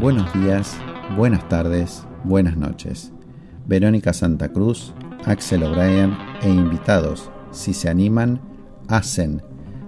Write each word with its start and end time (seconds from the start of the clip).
Buenos 0.00 0.32
días, 0.32 0.76
buenas 1.16 1.48
tardes, 1.48 2.04
buenas 2.22 2.56
noches. 2.56 3.12
Verónica 3.66 4.12
Santa 4.12 4.48
Cruz, 4.52 4.94
Axel 5.24 5.64
O'Brien 5.64 6.16
e 6.40 6.48
invitados, 6.48 7.32
si 7.50 7.74
se 7.74 7.88
animan, 7.88 8.40
hacen, 8.86 9.42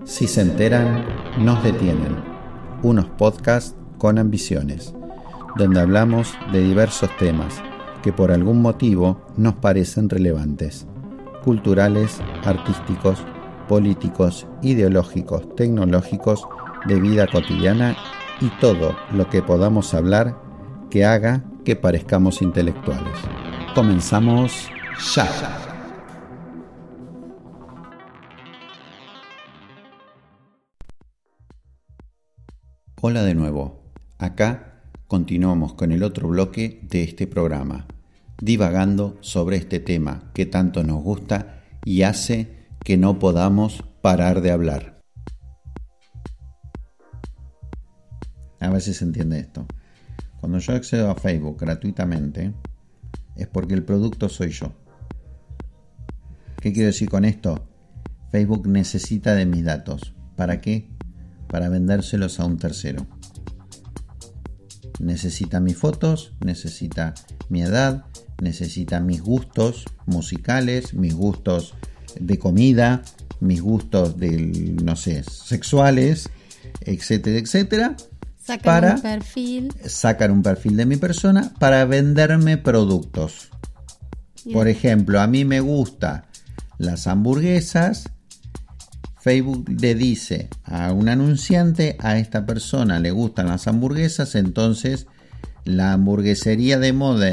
si 0.04 0.26
se 0.26 0.40
enteran, 0.40 1.06
nos 1.38 1.62
detienen. 1.62 2.16
Unos 2.82 3.04
podcasts 3.06 3.76
con 3.98 4.18
ambiciones, 4.18 4.92
donde 5.56 5.78
hablamos 5.78 6.34
de 6.50 6.60
diversos 6.60 7.16
temas 7.16 7.62
que 8.02 8.12
por 8.12 8.32
algún 8.32 8.60
motivo 8.62 9.24
nos 9.36 9.54
parecen 9.54 10.08
relevantes, 10.08 10.88
culturales, 11.44 12.20
artísticos, 12.44 13.22
políticos, 13.68 14.48
ideológicos, 14.60 15.54
tecnológicos, 15.54 16.48
de 16.86 16.98
vida 16.98 17.28
cotidiana 17.28 17.94
y 18.40 18.48
todo 18.60 18.96
lo 19.12 19.28
que 19.28 19.42
podamos 19.42 19.94
hablar 19.94 20.36
que 20.90 21.04
haga 21.04 21.44
que 21.64 21.76
parezcamos 21.76 22.42
intelectuales. 22.42 23.12
Comenzamos 23.74 24.68
ya. 25.14 25.28
Hola 33.02 33.22
de 33.22 33.34
nuevo. 33.34 33.82
Acá 34.18 34.82
continuamos 35.06 35.74
con 35.74 35.92
el 35.92 36.02
otro 36.02 36.28
bloque 36.28 36.80
de 36.82 37.02
este 37.02 37.26
programa, 37.26 37.86
divagando 38.40 39.16
sobre 39.20 39.56
este 39.56 39.80
tema 39.80 40.30
que 40.34 40.46
tanto 40.46 40.82
nos 40.82 41.02
gusta 41.02 41.62
y 41.84 42.02
hace 42.02 42.68
que 42.84 42.96
no 42.96 43.18
podamos 43.18 43.84
parar 44.02 44.40
de 44.40 44.50
hablar. 44.50 44.89
A 48.60 48.68
ver 48.68 48.82
si 48.82 48.92
se 48.92 49.04
entiende 49.04 49.40
esto. 49.40 49.66
Cuando 50.40 50.58
yo 50.58 50.74
accedo 50.74 51.10
a 51.10 51.14
Facebook 51.14 51.58
gratuitamente, 51.58 52.52
es 53.36 53.46
porque 53.46 53.74
el 53.74 53.82
producto 53.82 54.28
soy 54.28 54.50
yo. 54.50 54.72
¿Qué 56.60 56.72
quiero 56.72 56.88
decir 56.88 57.08
con 57.08 57.24
esto? 57.24 57.66
Facebook 58.30 58.68
necesita 58.68 59.34
de 59.34 59.46
mis 59.46 59.64
datos. 59.64 60.14
¿Para 60.36 60.60
qué? 60.60 60.90
Para 61.48 61.70
vendérselos 61.70 62.38
a 62.38 62.44
un 62.44 62.58
tercero. 62.58 63.06
Necesita 64.98 65.60
mis 65.60 65.78
fotos, 65.78 66.34
necesita 66.44 67.14
mi 67.48 67.62
edad, 67.62 68.04
necesita 68.42 69.00
mis 69.00 69.22
gustos 69.22 69.86
musicales, 70.04 70.92
mis 70.92 71.14
gustos 71.14 71.74
de 72.20 72.38
comida, 72.38 73.02
mis 73.40 73.62
gustos 73.62 74.18
de, 74.18 74.74
no 74.84 74.96
sé, 74.96 75.22
sexuales, 75.22 76.28
etcétera, 76.82 77.38
etcétera 77.38 77.96
Sacan 78.50 78.64
para 78.64 78.94
un 78.96 79.02
perfil. 79.02 79.72
sacar 79.86 80.32
un 80.32 80.42
perfil 80.42 80.76
de 80.76 80.84
mi 80.84 80.96
persona 80.96 81.52
para 81.60 81.84
venderme 81.84 82.58
productos. 82.58 83.50
Por 84.52 84.66
ejemplo, 84.66 85.20
a 85.20 85.28
mí 85.28 85.44
me 85.44 85.60
gustan 85.60 86.24
las 86.78 87.06
hamburguesas. 87.06 88.10
Facebook 89.20 89.68
le 89.68 89.94
dice 89.94 90.48
a 90.64 90.92
un 90.92 91.08
anunciante, 91.08 91.96
a 92.00 92.18
esta 92.18 92.44
persona 92.44 92.98
le 92.98 93.12
gustan 93.12 93.46
las 93.46 93.68
hamburguesas, 93.68 94.34
entonces 94.34 95.06
la 95.64 95.92
hamburguesería 95.92 96.80
de 96.80 96.92
moda, 96.92 97.30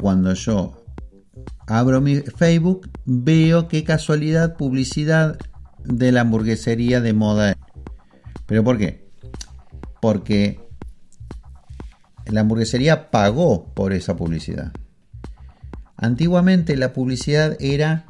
cuando 0.00 0.34
yo 0.34 0.84
abro 1.68 2.00
mi 2.00 2.16
Facebook, 2.16 2.90
veo 3.04 3.68
qué 3.68 3.84
casualidad 3.84 4.56
publicidad 4.56 5.38
de 5.84 6.10
la 6.10 6.22
hamburguesería 6.22 7.00
de 7.00 7.12
moda. 7.12 7.56
¿Pero 8.46 8.64
por 8.64 8.78
qué? 8.78 9.01
Porque 10.02 10.58
la 12.26 12.40
hamburguesería 12.40 13.12
pagó 13.12 13.72
por 13.72 13.92
esa 13.92 14.16
publicidad. 14.16 14.72
Antiguamente 15.96 16.76
la 16.76 16.92
publicidad 16.92 17.56
era 17.60 18.06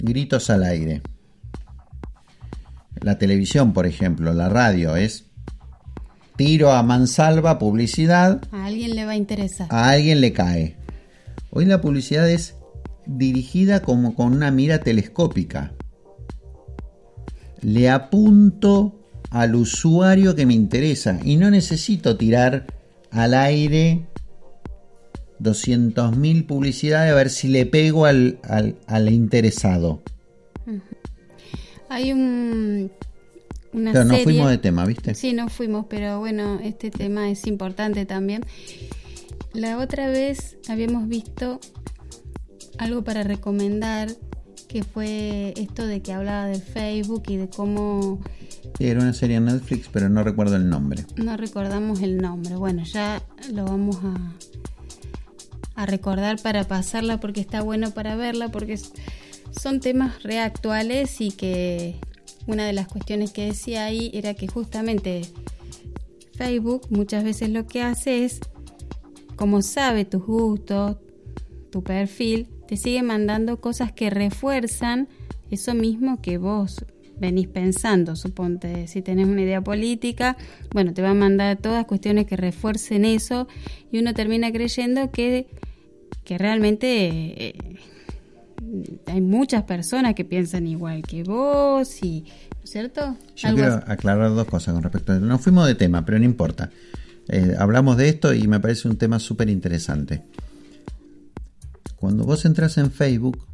gritos 0.00 0.50
al 0.50 0.64
aire. 0.64 1.00
La 3.00 3.18
televisión, 3.18 3.72
por 3.72 3.86
ejemplo, 3.86 4.34
la 4.34 4.48
radio 4.48 4.96
es 4.96 5.26
tiro 6.34 6.72
a 6.72 6.82
mansalva, 6.82 7.60
publicidad, 7.60 8.42
A 8.50 8.64
alguien 8.64 8.96
le 8.96 9.04
va 9.04 9.12
a 9.12 9.16
interesar. 9.16 9.68
a 9.70 9.90
alguien 9.90 10.20
le 10.20 10.32
cae. 10.32 10.76
Hoy 11.50 11.66
la 11.66 11.80
publicidad 11.80 12.28
es 12.28 12.56
dirigida 13.06 13.82
como 13.82 14.16
con 14.16 14.32
una 14.32 14.50
mira 14.50 14.80
telescópica. 14.80 15.72
Le 17.60 17.88
apunto 17.90 18.98
al 19.32 19.54
usuario 19.54 20.34
que 20.36 20.46
me 20.46 20.54
interesa 20.54 21.18
y 21.24 21.36
no 21.36 21.50
necesito 21.50 22.16
tirar 22.16 22.66
al 23.10 23.34
aire 23.34 24.06
200.000 25.40 26.46
publicidades 26.46 27.12
a 27.12 27.16
ver 27.16 27.30
si 27.30 27.48
le 27.48 27.66
pego 27.66 28.04
al, 28.06 28.38
al, 28.44 28.76
al 28.86 29.10
interesado. 29.10 30.00
Hay 31.88 32.12
un. 32.12 32.90
Una 33.72 33.92
Pero 33.92 34.04
nos 34.04 34.18
serie- 34.18 34.24
fuimos 34.24 34.50
de 34.50 34.58
tema, 34.58 34.84
¿viste? 34.84 35.14
Sí, 35.14 35.32
nos 35.32 35.50
fuimos, 35.52 35.86
pero 35.88 36.18
bueno, 36.20 36.60
este 36.62 36.90
tema 36.90 37.30
es 37.30 37.46
importante 37.46 38.04
también. 38.04 38.44
La 39.54 39.78
otra 39.78 40.08
vez 40.08 40.56
habíamos 40.68 41.08
visto 41.08 41.58
algo 42.78 43.02
para 43.02 43.22
recomendar, 43.22 44.08
que 44.72 44.82
fue 44.84 45.52
esto 45.58 45.86
de 45.86 46.00
que 46.00 46.14
hablaba 46.14 46.46
de 46.46 46.58
Facebook 46.58 47.24
y 47.28 47.36
de 47.36 47.48
cómo 47.50 48.20
Sí, 48.78 48.86
era 48.86 49.00
una 49.00 49.12
serie 49.12 49.36
en 49.36 49.44
Netflix, 49.44 49.90
pero 49.92 50.08
no 50.08 50.24
recuerdo 50.24 50.56
el 50.56 50.70
nombre. 50.70 51.04
no 51.16 51.36
recordamos 51.36 52.00
el 52.00 52.16
nombre. 52.16 52.56
Bueno, 52.56 52.82
ya 52.84 53.22
lo 53.52 53.64
vamos 53.64 53.98
a, 54.02 54.32
a 55.74 55.84
recordar 55.84 56.40
para 56.40 56.64
pasarla 56.64 57.20
porque 57.20 57.40
está 57.42 57.60
bueno 57.60 57.90
para 57.90 58.16
verla, 58.16 58.48
porque 58.48 58.78
son 59.50 59.80
temas 59.80 60.22
reactuales 60.22 61.20
y 61.20 61.32
que 61.32 61.96
una 62.46 62.64
de 62.64 62.72
las 62.72 62.88
cuestiones 62.88 63.30
que 63.30 63.44
decía 63.44 63.84
ahí 63.84 64.10
era 64.14 64.32
que 64.32 64.48
justamente 64.48 65.22
Facebook 66.34 66.86
muchas 66.88 67.24
veces 67.24 67.50
lo 67.50 67.66
que 67.66 67.82
hace 67.82 68.24
es, 68.24 68.40
como 69.36 69.60
sabe 69.60 70.06
tus 70.06 70.24
gustos, 70.24 70.96
tu 71.70 71.82
perfil, 71.82 72.48
te 72.72 72.78
sigue 72.78 73.02
mandando 73.02 73.60
cosas 73.60 73.92
que 73.92 74.08
refuerzan 74.08 75.06
eso 75.50 75.74
mismo 75.74 76.22
que 76.22 76.38
vos 76.38 76.86
venís 77.20 77.46
pensando. 77.46 78.16
Suponte, 78.16 78.86
si 78.86 79.02
tenés 79.02 79.28
una 79.28 79.42
idea 79.42 79.60
política, 79.60 80.38
bueno, 80.72 80.94
te 80.94 81.02
va 81.02 81.10
a 81.10 81.14
mandar 81.14 81.58
todas 81.58 81.84
cuestiones 81.84 82.24
que 82.26 82.38
refuercen 82.38 83.04
eso 83.04 83.46
y 83.90 83.98
uno 83.98 84.14
termina 84.14 84.50
creyendo 84.52 85.10
que, 85.10 85.48
que 86.24 86.38
realmente 86.38 87.48
eh, 87.48 87.78
hay 89.04 89.20
muchas 89.20 89.64
personas 89.64 90.14
que 90.14 90.24
piensan 90.24 90.66
igual 90.66 91.02
que 91.02 91.24
vos 91.24 92.02
y, 92.02 92.22
¿no 92.22 92.64
es 92.64 92.70
cierto? 92.70 93.18
Yo 93.36 93.48
Algo 93.48 93.60
quiero 93.60 93.74
así. 93.74 93.84
aclarar 93.86 94.30
dos 94.30 94.46
cosas 94.46 94.72
con 94.72 94.82
respecto 94.82 95.12
a. 95.12 95.18
Nos 95.18 95.42
fuimos 95.42 95.66
de 95.66 95.74
tema, 95.74 96.06
pero 96.06 96.18
no 96.18 96.24
importa. 96.24 96.70
Eh, 97.28 97.54
hablamos 97.58 97.98
de 97.98 98.08
esto 98.08 98.32
y 98.32 98.48
me 98.48 98.60
parece 98.60 98.88
un 98.88 98.96
tema 98.96 99.18
súper 99.18 99.50
interesante. 99.50 100.22
Cuando 102.02 102.24
vos 102.24 102.44
entras 102.46 102.78
en 102.78 102.90
Facebook, 102.90 103.46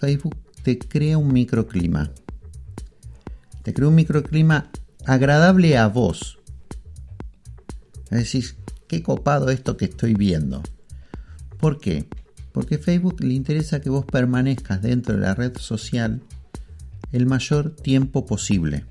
Facebook 0.00 0.36
te 0.64 0.76
crea 0.76 1.18
un 1.18 1.32
microclima. 1.32 2.10
Te 3.62 3.72
crea 3.72 3.86
un 3.86 3.94
microclima 3.94 4.72
agradable 5.06 5.78
a 5.78 5.86
vos. 5.86 6.40
Es 8.10 8.18
decir, 8.18 8.56
qué 8.88 9.04
copado 9.04 9.50
esto 9.50 9.76
que 9.76 9.84
estoy 9.84 10.14
viendo. 10.14 10.64
¿Por 11.60 11.78
qué? 11.78 12.08
Porque 12.50 12.76
Facebook 12.78 13.22
le 13.22 13.34
interesa 13.34 13.80
que 13.80 13.88
vos 13.88 14.04
permanezcas 14.04 14.82
dentro 14.82 15.14
de 15.14 15.20
la 15.20 15.36
red 15.36 15.56
social 15.58 16.24
el 17.12 17.26
mayor 17.26 17.76
tiempo 17.76 18.26
posible. 18.26 18.84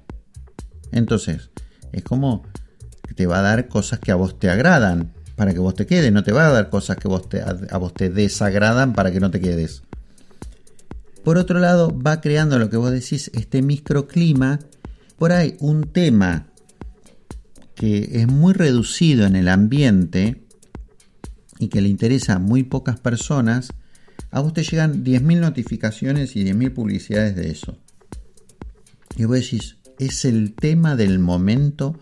Entonces, 0.94 1.50
es 1.92 2.04
como 2.04 2.44
que 3.06 3.14
te 3.14 3.28
va 3.28 3.40
a 3.40 3.42
dar 3.42 3.68
cosas 3.68 4.00
que 4.00 4.14
a 4.14 4.16
vos 4.16 4.40
te 4.40 4.50
agradan 4.50 5.12
para 5.36 5.54
que 5.54 5.60
vos 5.60 5.74
te 5.74 5.86
quedes, 5.86 6.12
no 6.12 6.24
te 6.24 6.32
va 6.32 6.48
a 6.48 6.52
dar 6.52 6.70
cosas 6.70 6.98
que 6.98 7.08
vos 7.08 7.28
te, 7.30 7.42
a 7.42 7.78
vos 7.78 7.94
te 7.94 8.10
desagradan 8.10 8.94
para 8.94 9.12
que 9.12 9.20
no 9.20 9.32
te 9.32 9.40
quedes. 9.40 9.84
Por 11.24 11.38
otro 11.38 11.60
lado, 11.60 11.98
va 11.98 12.20
creando 12.20 12.58
lo 12.58 12.70
que 12.70 12.78
vos 12.78 12.92
decís, 12.92 13.30
este 13.34 13.62
microclima, 13.62 14.60
por 15.18 15.32
ahí 15.32 15.56
un 15.60 15.84
tema 15.84 16.48
que 17.76 18.10
es 18.22 18.28
muy 18.28 18.54
reducido 18.54 19.26
en 19.26 19.36
el 19.36 19.48
ambiente 19.48 20.44
y 21.60 21.68
que 21.68 21.82
le 21.82 21.90
interesa 21.90 22.36
a 22.36 22.40
muy 22.40 22.64
pocas 22.64 23.00
personas, 23.00 23.70
a 24.32 24.40
vos 24.40 24.54
te 24.54 24.64
llegan 24.64 25.04
10.000 25.04 25.40
notificaciones 25.40 26.36
y 26.36 26.44
10.000 26.44 26.74
publicidades 26.74 27.36
de 27.36 27.52
eso. 27.52 27.78
Y 29.16 29.26
vos 29.26 29.36
decís, 29.36 29.78
es 30.00 30.26
el 30.26 30.54
tema 30.54 30.96
del 30.96 31.20
momento, 31.20 32.00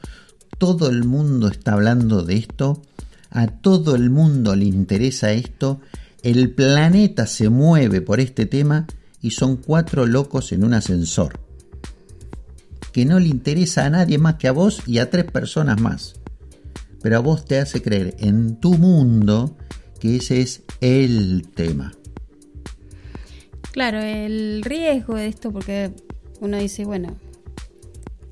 todo 0.58 0.90
el 0.90 1.04
mundo 1.04 1.50
está 1.50 1.74
hablando 1.74 2.24
de 2.24 2.38
esto, 2.38 2.82
a 3.30 3.48
todo 3.48 3.96
el 3.96 4.10
mundo 4.10 4.56
le 4.56 4.66
interesa 4.66 5.32
esto, 5.32 5.82
el 6.24 6.52
planeta 6.52 7.28
se 7.28 7.50
mueve 7.50 8.02
por 8.02 8.20
este 8.20 8.46
tema 8.46 8.88
y 9.22 9.32
son 9.32 9.58
cuatro 9.58 10.06
locos 10.06 10.52
en 10.52 10.64
un 10.64 10.74
ascensor. 10.74 11.40
Que 12.92 13.06
no 13.06 13.20
le 13.20 13.28
interesa 13.28 13.86
a 13.86 13.90
nadie 13.90 14.18
más 14.18 14.36
que 14.36 14.48
a 14.48 14.52
vos 14.52 14.82
y 14.88 14.98
a 15.00 15.10
tres 15.10 15.26
personas 15.26 15.80
más. 15.80 16.16
pero 17.02 17.18
a 17.18 17.20
vos 17.20 17.46
te 17.46 17.60
hace 17.60 17.82
creer 17.82 18.16
en 18.20 18.60
tu 18.60 18.74
mundo 18.78 19.56
que 20.00 20.18
ese 20.18 20.42
es 20.42 20.64
el 20.82 21.48
tema. 21.54 21.94
Claro, 23.72 24.00
el 24.00 24.64
riesgo 24.64 25.16
de 25.16 25.28
esto, 25.28 25.52
porque 25.52 25.92
uno 26.42 26.58
dice, 26.58 26.86
bueno, 26.86 27.16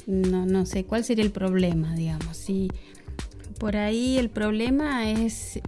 no, 0.05 0.45
no 0.45 0.65
sé 0.65 0.85
cuál 0.85 1.03
sería 1.03 1.23
el 1.23 1.31
problema, 1.31 1.95
digamos. 1.95 2.35
Si 2.37 2.69
por 3.59 3.77
ahí 3.77 4.17
el 4.17 4.29
problema 4.29 5.09
es 5.11 5.59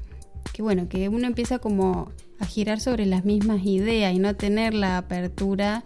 que, 0.54 0.62
bueno, 0.62 0.88
que 0.90 1.10
uno 1.10 1.28
empieza 1.28 1.60
como 1.60 2.12
a 2.40 2.46
girar 2.46 2.80
sobre 2.80 3.06
las 3.06 3.26
mismas 3.26 3.66
ideas 3.66 4.14
y 4.14 4.20
no 4.20 4.36
tener 4.36 4.74
la 4.74 4.98
apertura 4.98 5.84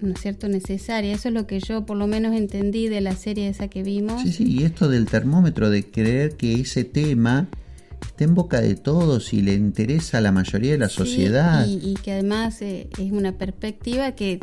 ¿no 0.00 0.14
es 0.14 0.20
cierto?, 0.20 0.48
necesaria. 0.48 1.14
Eso 1.14 1.28
es 1.28 1.34
lo 1.34 1.46
que 1.46 1.60
yo 1.60 1.84
por 1.84 1.96
lo 1.96 2.06
menos 2.06 2.34
entendí 2.34 2.88
de 2.88 3.00
la 3.00 3.14
serie 3.14 3.48
esa 3.48 3.68
que 3.68 3.82
vimos. 3.82 4.22
Sí, 4.22 4.32
sí, 4.32 4.44
y 4.44 4.64
esto 4.64 4.88
del 4.88 5.06
termómetro, 5.06 5.70
de 5.70 5.84
creer 5.84 6.36
que 6.36 6.54
ese 6.54 6.84
tema 6.84 7.48
está 8.00 8.24
en 8.24 8.34
boca 8.34 8.60
de 8.60 8.74
todos 8.76 9.32
y 9.32 9.42
le 9.42 9.54
interesa 9.54 10.18
a 10.18 10.20
la 10.20 10.32
mayoría 10.32 10.72
de 10.72 10.78
la 10.78 10.88
sociedad. 10.88 11.66
Y, 11.66 11.94
que 12.02 12.12
además 12.12 12.62
eh, 12.62 12.88
es 12.98 13.12
una 13.12 13.32
perspectiva 13.32 14.12
que 14.12 14.40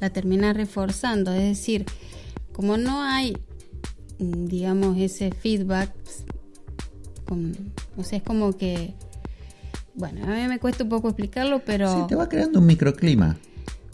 la 0.00 0.10
termina 0.10 0.52
reforzando, 0.52 1.32
es 1.32 1.42
decir, 1.42 1.86
como 2.52 2.76
no 2.76 3.02
hay, 3.02 3.36
digamos, 4.20 4.98
ese 4.98 5.32
feedback, 5.32 5.90
o 7.96 8.04
sea, 8.04 8.18
es 8.18 8.24
como 8.24 8.56
que, 8.56 8.94
bueno, 9.94 10.24
a 10.24 10.36
mí 10.36 10.48
me 10.48 10.58
cuesta 10.58 10.84
un 10.84 10.90
poco 10.90 11.08
explicarlo, 11.08 11.62
pero... 11.64 11.90
Sí, 11.92 12.02
te 12.08 12.14
va 12.14 12.28
creando 12.28 12.60
un 12.60 12.66
microclima. 12.66 13.38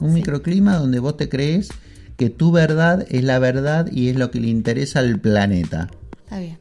Un 0.00 0.12
microclima 0.12 0.76
donde 0.76 0.98
vos 0.98 1.16
te 1.16 1.28
crees 1.28 1.68
que 2.16 2.30
tu 2.30 2.50
verdad 2.50 3.06
es 3.08 3.24
la 3.24 3.38
verdad 3.38 3.90
y 3.90 4.08
es 4.08 4.16
lo 4.16 4.30
que 4.30 4.40
le 4.40 4.48
interesa 4.48 5.00
al 5.00 5.20
planeta. 5.20 5.88
Está 6.24 6.38
bien. 6.38 6.58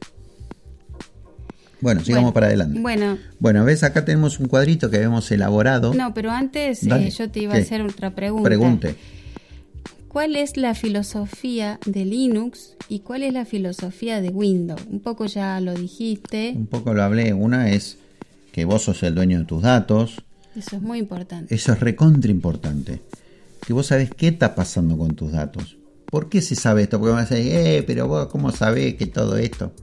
Bueno, 1.80 2.02
sigamos 2.02 2.32
para 2.32 2.46
adelante. 2.46 2.80
Bueno. 2.80 3.18
Bueno, 3.38 3.64
ves, 3.64 3.82
acá 3.82 4.04
tenemos 4.04 4.40
un 4.40 4.48
cuadrito 4.48 4.90
que 4.90 4.96
habíamos 4.96 5.30
elaborado. 5.30 5.92
No, 5.92 6.14
pero 6.14 6.30
antes 6.30 6.82
eh, 6.82 7.10
yo 7.10 7.30
te 7.30 7.40
iba 7.40 7.54
a 7.54 7.58
hacer 7.58 7.82
otra 7.82 8.14
pregunta. 8.14 8.48
Pregunte. 8.48 8.96
¿Cuál 10.16 10.34
es 10.34 10.56
la 10.56 10.74
filosofía 10.74 11.78
de 11.84 12.06
Linux 12.06 12.74
y 12.88 13.00
cuál 13.00 13.22
es 13.22 13.34
la 13.34 13.44
filosofía 13.44 14.22
de 14.22 14.30
Windows? 14.30 14.80
Un 14.90 15.00
poco 15.00 15.26
ya 15.26 15.60
lo 15.60 15.74
dijiste. 15.74 16.54
Un 16.56 16.68
poco 16.68 16.94
lo 16.94 17.02
hablé. 17.02 17.34
Una 17.34 17.70
es 17.70 17.98
que 18.50 18.64
vos 18.64 18.80
sos 18.80 19.02
el 19.02 19.14
dueño 19.14 19.40
de 19.40 19.44
tus 19.44 19.60
datos. 19.60 20.24
Eso 20.56 20.76
es 20.76 20.80
muy 20.80 21.00
importante. 21.00 21.54
Eso 21.54 21.74
es 21.74 21.80
recontra 21.80 22.30
importante 22.30 23.02
que 23.60 23.74
vos 23.74 23.88
sabés 23.88 24.08
qué 24.08 24.28
está 24.28 24.54
pasando 24.54 24.96
con 24.96 25.14
tus 25.14 25.32
datos. 25.32 25.76
¿Por 26.06 26.30
qué 26.30 26.40
se 26.40 26.54
sabe 26.54 26.84
esto? 26.84 26.98
Porque 26.98 27.12
van 27.12 27.26
a 27.26 27.28
decir, 27.28 27.52
eh, 27.52 27.84
pero 27.86 28.08
vos, 28.08 28.28
¿cómo 28.28 28.52
sabés 28.52 28.94
que 28.94 29.04
todo 29.04 29.36
esto? 29.36 29.74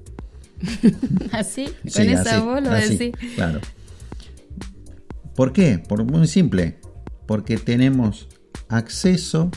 ¿Así? 1.31 1.68
¿Con 1.94 2.09
esa 2.09 2.39
voz 2.39 2.63
lo 2.63 2.71
decís? 2.71 3.12
Claro. 3.35 3.62
¿Por 5.35 5.53
qué? 5.53 5.77
Por 5.77 6.03
muy 6.06 6.25
simple. 6.25 6.80
Porque 7.27 7.57
tenemos 7.57 8.27
acceso 8.68 9.51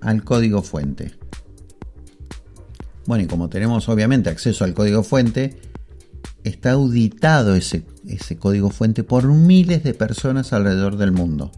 al 0.00 0.24
código 0.24 0.62
fuente. 0.62 1.12
Bueno, 3.06 3.24
y 3.24 3.26
como 3.26 3.48
tenemos 3.48 3.88
obviamente 3.88 4.30
acceso 4.30 4.64
al 4.64 4.74
código 4.74 5.02
fuente, 5.02 5.60
está 6.44 6.72
auditado 6.72 7.54
ese, 7.54 7.84
ese 8.06 8.36
código 8.36 8.70
fuente 8.70 9.04
por 9.04 9.26
miles 9.28 9.84
de 9.84 9.94
personas 9.94 10.52
alrededor 10.52 10.96
del 10.96 11.12
mundo. 11.12 11.52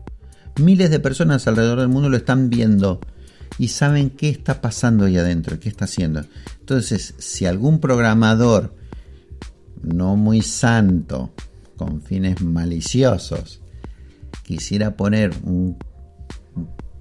Miles 0.60 0.90
de 0.90 1.00
personas 1.00 1.46
alrededor 1.46 1.80
del 1.80 1.88
mundo 1.88 2.08
lo 2.08 2.16
están 2.16 2.50
viendo 2.50 3.00
y 3.58 3.68
saben 3.68 4.10
qué 4.10 4.28
está 4.28 4.60
pasando 4.60 5.04
ahí 5.04 5.16
adentro, 5.16 5.58
qué 5.58 5.68
está 5.68 5.86
haciendo. 5.86 6.22
Entonces, 6.60 7.14
si 7.18 7.46
algún 7.46 7.80
programador 7.80 8.74
no 9.82 10.16
muy 10.16 10.42
santo, 10.42 11.32
con 11.76 12.02
fines 12.02 12.42
maliciosos, 12.42 13.60
quisiera 14.42 14.96
poner 14.96 15.32
un 15.44 15.78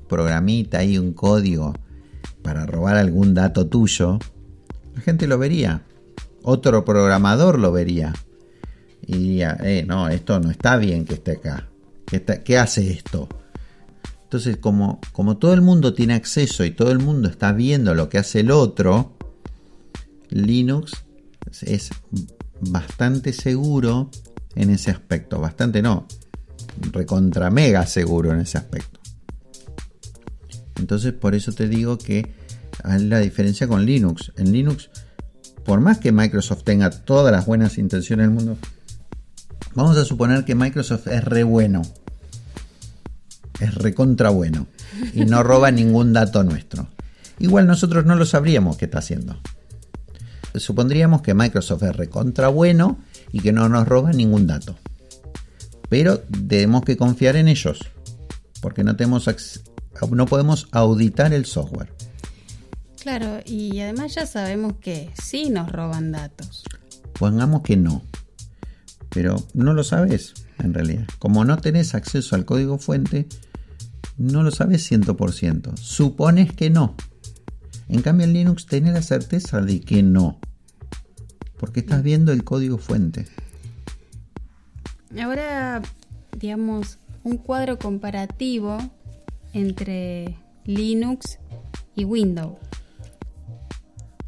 programita 0.07 0.79
ahí, 0.79 0.97
un 0.97 1.13
código 1.13 1.73
para 2.41 2.65
robar 2.65 2.97
algún 2.97 3.33
dato 3.33 3.67
tuyo, 3.67 4.19
la 4.95 5.01
gente 5.01 5.27
lo 5.27 5.37
vería. 5.37 5.83
Otro 6.43 6.85
programador 6.85 7.59
lo 7.59 7.71
vería. 7.71 8.13
Y 9.05 9.17
diría, 9.17 9.57
eh, 9.61 9.83
no, 9.85 10.09
esto 10.09 10.39
no 10.39 10.49
está 10.49 10.77
bien 10.77 11.05
que 11.05 11.15
esté 11.15 11.33
acá. 11.33 11.67
¿Qué 12.43 12.57
hace 12.57 12.91
esto? 12.91 13.27
Entonces, 14.23 14.57
como, 14.57 14.99
como 15.11 15.37
todo 15.37 15.53
el 15.53 15.61
mundo 15.61 15.93
tiene 15.93 16.13
acceso 16.13 16.65
y 16.65 16.71
todo 16.71 16.91
el 16.91 16.99
mundo 16.99 17.29
está 17.29 17.51
viendo 17.53 17.95
lo 17.95 18.09
que 18.09 18.17
hace 18.17 18.41
el 18.41 18.51
otro, 18.51 19.17
Linux 20.29 20.91
es 21.61 21.91
bastante 22.59 23.33
seguro 23.33 24.09
en 24.55 24.69
ese 24.69 24.91
aspecto. 24.91 25.39
Bastante 25.39 25.81
no, 25.81 26.07
recontra 26.91 27.49
mega 27.49 27.85
seguro 27.85 28.33
en 28.33 28.41
ese 28.41 28.57
aspecto. 28.57 28.96
Entonces, 30.79 31.13
por 31.13 31.35
eso 31.35 31.51
te 31.51 31.67
digo 31.67 31.97
que 31.97 32.31
hay 32.83 33.03
la 33.03 33.19
diferencia 33.19 33.67
con 33.67 33.85
Linux. 33.85 34.31
En 34.37 34.51
Linux, 34.51 34.89
por 35.65 35.81
más 35.81 35.97
que 35.97 36.11
Microsoft 36.11 36.63
tenga 36.63 36.89
todas 36.89 37.31
las 37.31 37.45
buenas 37.45 37.77
intenciones 37.77 38.25
del 38.25 38.35
mundo, 38.35 38.57
vamos 39.73 39.97
a 39.97 40.05
suponer 40.05 40.45
que 40.45 40.55
Microsoft 40.55 41.07
es 41.07 41.23
re 41.23 41.43
bueno 41.43 41.81
es 43.59 43.75
recontra 43.75 44.29
bueno 44.29 44.67
y 45.13 45.25
no 45.25 45.43
roba 45.43 45.71
ningún 45.71 46.13
dato 46.13 46.43
nuestro. 46.43 46.87
Igual 47.39 47.67
nosotros 47.67 48.05
no 48.05 48.15
lo 48.15 48.25
sabríamos 48.25 48.77
qué 48.77 48.85
está 48.85 48.99
haciendo. 48.99 49.39
Supondríamos 50.55 51.21
que 51.21 51.33
Microsoft 51.33 51.83
es 51.83 51.95
recontra 51.95 52.47
bueno 52.47 52.99
y 53.31 53.41
que 53.41 53.51
no 53.51 53.69
nos 53.69 53.87
roba 53.87 54.11
ningún 54.11 54.47
dato. 54.47 54.77
Pero 55.89 56.19
tenemos 56.19 56.83
que 56.83 56.97
confiar 56.97 57.35
en 57.35 57.47
ellos, 57.47 57.79
porque 58.61 58.83
no, 58.83 58.95
tenemos 58.95 59.27
no 60.11 60.25
podemos 60.25 60.67
auditar 60.71 61.33
el 61.33 61.45
software. 61.45 61.93
Claro, 63.01 63.39
y 63.45 63.79
además 63.79 64.15
ya 64.15 64.25
sabemos 64.25 64.73
que 64.81 65.11
sí 65.21 65.49
nos 65.49 65.71
roban 65.71 66.11
datos. 66.11 66.63
Pongamos 67.13 67.61
que 67.61 67.77
no, 67.77 68.03
pero 69.09 69.41
no 69.53 69.73
lo 69.73 69.83
sabes 69.83 70.33
en 70.59 70.73
realidad. 70.73 71.07
Como 71.19 71.45
no 71.45 71.57
tenés 71.57 71.95
acceso 71.95 72.35
al 72.35 72.45
código 72.45 72.77
fuente, 72.77 73.27
no 74.17 74.43
lo 74.43 74.51
sabes 74.51 74.91
100%. 74.91 75.77
Supones 75.77 76.51
que 76.51 76.69
no. 76.69 76.95
En 77.87 78.01
cambio 78.01 78.25
en 78.25 78.33
Linux 78.33 78.65
tenés 78.65 78.93
la 78.93 79.01
certeza 79.01 79.61
de 79.61 79.79
que 79.79 80.03
no. 80.03 80.39
Porque 81.57 81.79
estás 81.79 82.03
viendo 82.03 82.31
el 82.31 82.43
código 82.43 82.77
fuente. 82.77 83.25
Ahora, 85.19 85.81
digamos, 86.37 86.99
un 87.23 87.37
cuadro 87.37 87.79
comparativo 87.79 88.77
entre 89.57 90.37
Linux 90.65 91.39
y 91.95 92.05
Windows. 92.05 92.57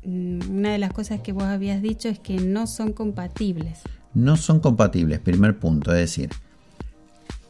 Mm, 0.03 0.39
una 0.49 0.71
de 0.71 0.79
las 0.79 0.91
cosas 0.91 1.21
que 1.21 1.31
vos 1.31 1.43
habías 1.43 1.81
dicho 1.81 2.09
es 2.09 2.19
que 2.19 2.37
no 2.39 2.67
son 2.67 2.93
compatibles. 2.93 3.79
No 4.13 4.37
son 4.37 4.59
compatibles, 4.59 5.19
primer 5.19 5.59
punto. 5.59 5.91
Es 5.91 5.99
decir, 5.99 6.29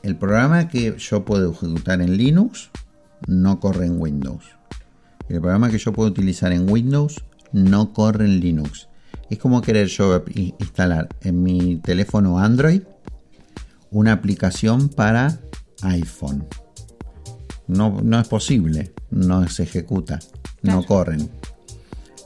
el 0.04 0.16
programa 0.18 0.68
que 0.68 0.96
yo 0.98 1.24
puedo 1.24 1.52
ejecutar 1.52 2.02
en 2.02 2.18
Linux 2.18 2.70
no 3.28 3.60
corre 3.60 3.86
en 3.86 4.00
Windows. 4.00 4.44
El 5.30 5.40
programa 5.42 5.70
que 5.70 5.78
yo 5.78 5.94
puedo 5.94 6.10
utilizar 6.10 6.52
en 6.52 6.70
Windows 6.70 7.24
no 7.52 7.94
corre 7.94 8.26
en 8.26 8.40
Linux. 8.40 8.90
Es 9.30 9.38
como 9.38 9.62
querer 9.62 9.88
yo 9.88 10.24
instalar 10.60 11.08
en 11.22 11.44
mi 11.44 11.78
teléfono 11.78 12.40
Android 12.40 12.82
una 13.92 14.12
aplicación 14.14 14.90
para 14.90 15.40
iPhone. 15.82 16.48
No, 17.70 18.02
no 18.02 18.20
es 18.20 18.28
posible, 18.28 18.92
no 19.12 19.48
se 19.48 19.62
ejecuta, 19.62 20.18
no 20.64 20.84
corren. 20.84 21.30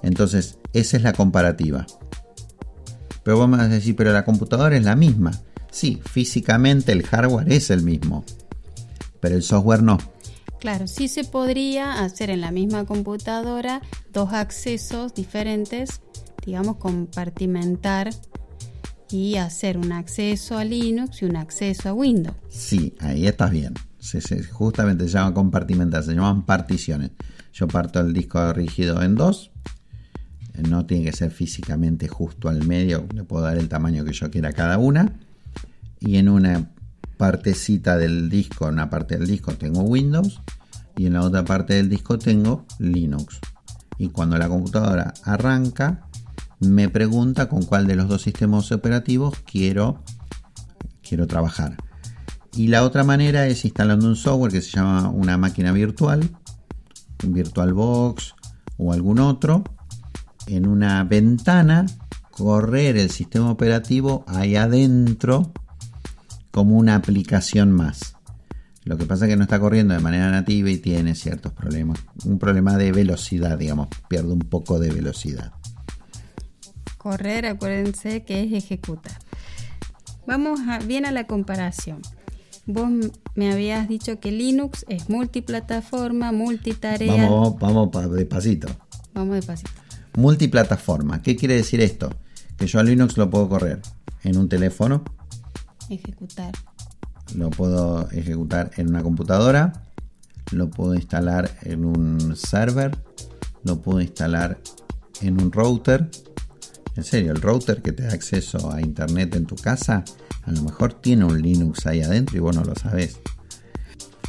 Entonces, 0.01 0.57
esa 0.71 0.95
es 0.95 1.03
la 1.03 1.11
comparativa. 1.11 1.85
Pero 3.23 3.39
vamos 3.39 3.59
a 3.59 3.67
decir, 3.67 3.93
pero 3.97 4.13
la 4.13 4.23
computadora 4.23 4.77
es 4.77 4.85
la 4.85 4.95
misma. 4.95 5.31
Sí, 5.69 6.01
físicamente 6.09 6.93
el 6.93 7.03
hardware 7.03 7.51
es 7.51 7.71
el 7.71 7.83
mismo, 7.83 8.23
pero 9.19 9.35
el 9.35 9.43
software 9.43 9.83
no. 9.83 9.97
Claro, 10.59 10.87
sí 10.87 11.09
se 11.09 11.25
podría 11.25 12.05
hacer 12.05 12.29
en 12.29 12.39
la 12.39 12.51
misma 12.51 12.85
computadora 12.85 13.81
dos 14.13 14.31
accesos 14.31 15.13
diferentes, 15.13 15.99
digamos, 16.45 16.77
compartimentar 16.77 18.11
y 19.11 19.35
hacer 19.35 19.77
un 19.77 19.91
acceso 19.91 20.57
a 20.57 20.63
Linux 20.63 21.21
y 21.21 21.25
un 21.25 21.35
acceso 21.35 21.89
a 21.89 21.93
Windows. 21.93 22.37
Sí, 22.47 22.95
ahí 23.01 23.27
estás 23.27 23.51
bien. 23.51 23.73
Justamente 24.51 25.05
se 25.05 25.13
llama 25.13 25.33
compartimentar, 25.33 26.03
se 26.03 26.13
llaman 26.13 26.45
particiones. 26.45 27.11
Yo 27.53 27.67
parto 27.67 27.99
el 27.99 28.13
disco 28.13 28.51
rígido 28.53 29.01
en 29.01 29.15
dos. 29.15 29.51
No 30.69 30.85
tiene 30.85 31.05
que 31.05 31.13
ser 31.13 31.31
físicamente 31.31 32.07
justo 32.07 32.47
al 32.47 32.65
medio, 32.65 33.07
le 33.13 33.23
puedo 33.23 33.43
dar 33.43 33.57
el 33.57 33.69
tamaño 33.69 34.05
que 34.05 34.13
yo 34.13 34.29
quiera 34.29 34.49
a 34.49 34.53
cada 34.53 34.77
una 34.77 35.13
y 35.99 36.17
en 36.17 36.29
una 36.29 36.69
partecita 37.17 37.97
del 37.97 38.29
disco, 38.29 38.67
en 38.67 38.73
una 38.73 38.89
parte 38.89 39.17
del 39.17 39.27
disco 39.27 39.53
tengo 39.53 39.81
Windows 39.81 40.41
y 40.97 41.07
en 41.07 41.13
la 41.13 41.21
otra 41.21 41.43
parte 41.43 41.73
del 41.73 41.89
disco 41.89 42.19
tengo 42.19 42.65
Linux. 42.77 43.39
Y 43.97 44.09
cuando 44.09 44.37
la 44.37 44.47
computadora 44.47 45.13
arranca, 45.23 46.07
me 46.59 46.89
pregunta 46.89 47.49
con 47.49 47.63
cuál 47.63 47.87
de 47.87 47.95
los 47.95 48.07
dos 48.07 48.21
sistemas 48.21 48.71
operativos 48.71 49.39
quiero, 49.45 50.03
quiero 51.01 51.25
trabajar. 51.25 51.77
Y 52.55 52.67
la 52.67 52.83
otra 52.83 53.03
manera 53.03 53.47
es 53.47 53.65
instalando 53.65 54.07
un 54.07 54.15
software 54.15 54.51
que 54.51 54.61
se 54.61 54.71
llama 54.71 55.09
una 55.09 55.37
máquina 55.37 55.71
virtual, 55.71 56.29
VirtualBox 57.23 58.35
o 58.77 58.93
algún 58.93 59.19
otro, 59.19 59.63
en 60.47 60.67
una 60.67 61.03
ventana, 61.03 61.85
correr 62.31 62.97
el 62.97 63.09
sistema 63.09 63.49
operativo 63.49 64.23
ahí 64.27 64.55
adentro 64.55 65.51
como 66.51 66.77
una 66.77 66.95
aplicación 66.95 67.71
más. 67.71 68.15
Lo 68.83 68.97
que 68.97 69.05
pasa 69.05 69.25
es 69.25 69.31
que 69.31 69.37
no 69.37 69.43
está 69.43 69.59
corriendo 69.59 69.93
de 69.93 70.01
manera 70.01 70.29
nativa 70.29 70.69
y 70.69 70.77
tiene 70.77 71.15
ciertos 71.15 71.53
problemas. 71.53 71.99
Un 72.25 72.37
problema 72.37 72.77
de 72.77 72.91
velocidad, 72.91 73.57
digamos, 73.57 73.87
pierde 74.09 74.33
un 74.33 74.39
poco 74.39 74.77
de 74.77 74.91
velocidad. 74.91 75.53
Correr, 76.97 77.45
acuérdense 77.45 78.23
que 78.23 78.43
es 78.43 78.51
ejecutar. 78.51 79.17
Vamos 80.27 80.59
bien 80.85 81.05
a 81.05 81.11
la 81.11 81.27
comparación. 81.27 82.01
Vos 82.65 82.89
me 83.35 83.51
habías 83.51 83.89
dicho 83.89 84.19
que 84.19 84.31
Linux 84.31 84.85
es 84.87 85.09
multiplataforma, 85.09 86.31
multitarea. 86.31 87.29
Vamos, 87.29 87.59
vamos 87.59 88.13
despacito. 88.13 88.69
Vamos 89.13 89.35
despacito. 89.35 89.71
Multiplataforma. 90.15 91.21
¿Qué 91.21 91.35
quiere 91.35 91.55
decir 91.55 91.81
esto? 91.81 92.09
Que 92.57 92.67
yo 92.67 92.79
a 92.79 92.83
Linux 92.83 93.17
lo 93.17 93.29
puedo 93.29 93.49
correr 93.49 93.81
en 94.23 94.37
un 94.37 94.47
teléfono. 94.47 95.03
Ejecutar. 95.89 96.53
Lo 97.35 97.49
puedo 97.49 98.09
ejecutar 98.11 98.71
en 98.77 98.89
una 98.89 99.03
computadora. 99.03 99.73
Lo 100.51 100.69
puedo 100.69 100.95
instalar 100.95 101.51
en 101.63 101.83
un 101.83 102.35
server. 102.37 102.97
Lo 103.63 103.81
puedo 103.81 103.99
instalar 103.99 104.59
en 105.21 105.41
un 105.41 105.51
router. 105.51 106.09
En 106.95 107.03
serio, 107.03 107.31
el 107.31 107.41
router 107.41 107.81
que 107.81 107.91
te 107.91 108.03
da 108.03 108.13
acceso 108.13 108.71
a 108.71 108.81
internet 108.81 109.35
en 109.35 109.45
tu 109.45 109.55
casa 109.55 110.03
a 110.45 110.51
lo 110.51 110.61
mejor 110.61 110.93
tiene 110.93 111.25
un 111.25 111.41
Linux 111.41 111.85
ahí 111.85 112.01
adentro 112.01 112.37
y 112.37 112.39
vos 112.39 112.55
no 112.55 112.63
lo 112.63 112.75
sabes. 112.75 113.19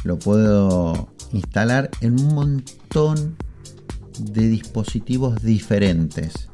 Lo 0.03 0.17
puedo 0.17 1.09
instalar 1.33 1.89
en 2.01 2.19
un 2.19 2.33
montón 2.33 3.35
de 4.19 4.47
dispositivos 4.47 5.41
diferentes. 5.41 6.49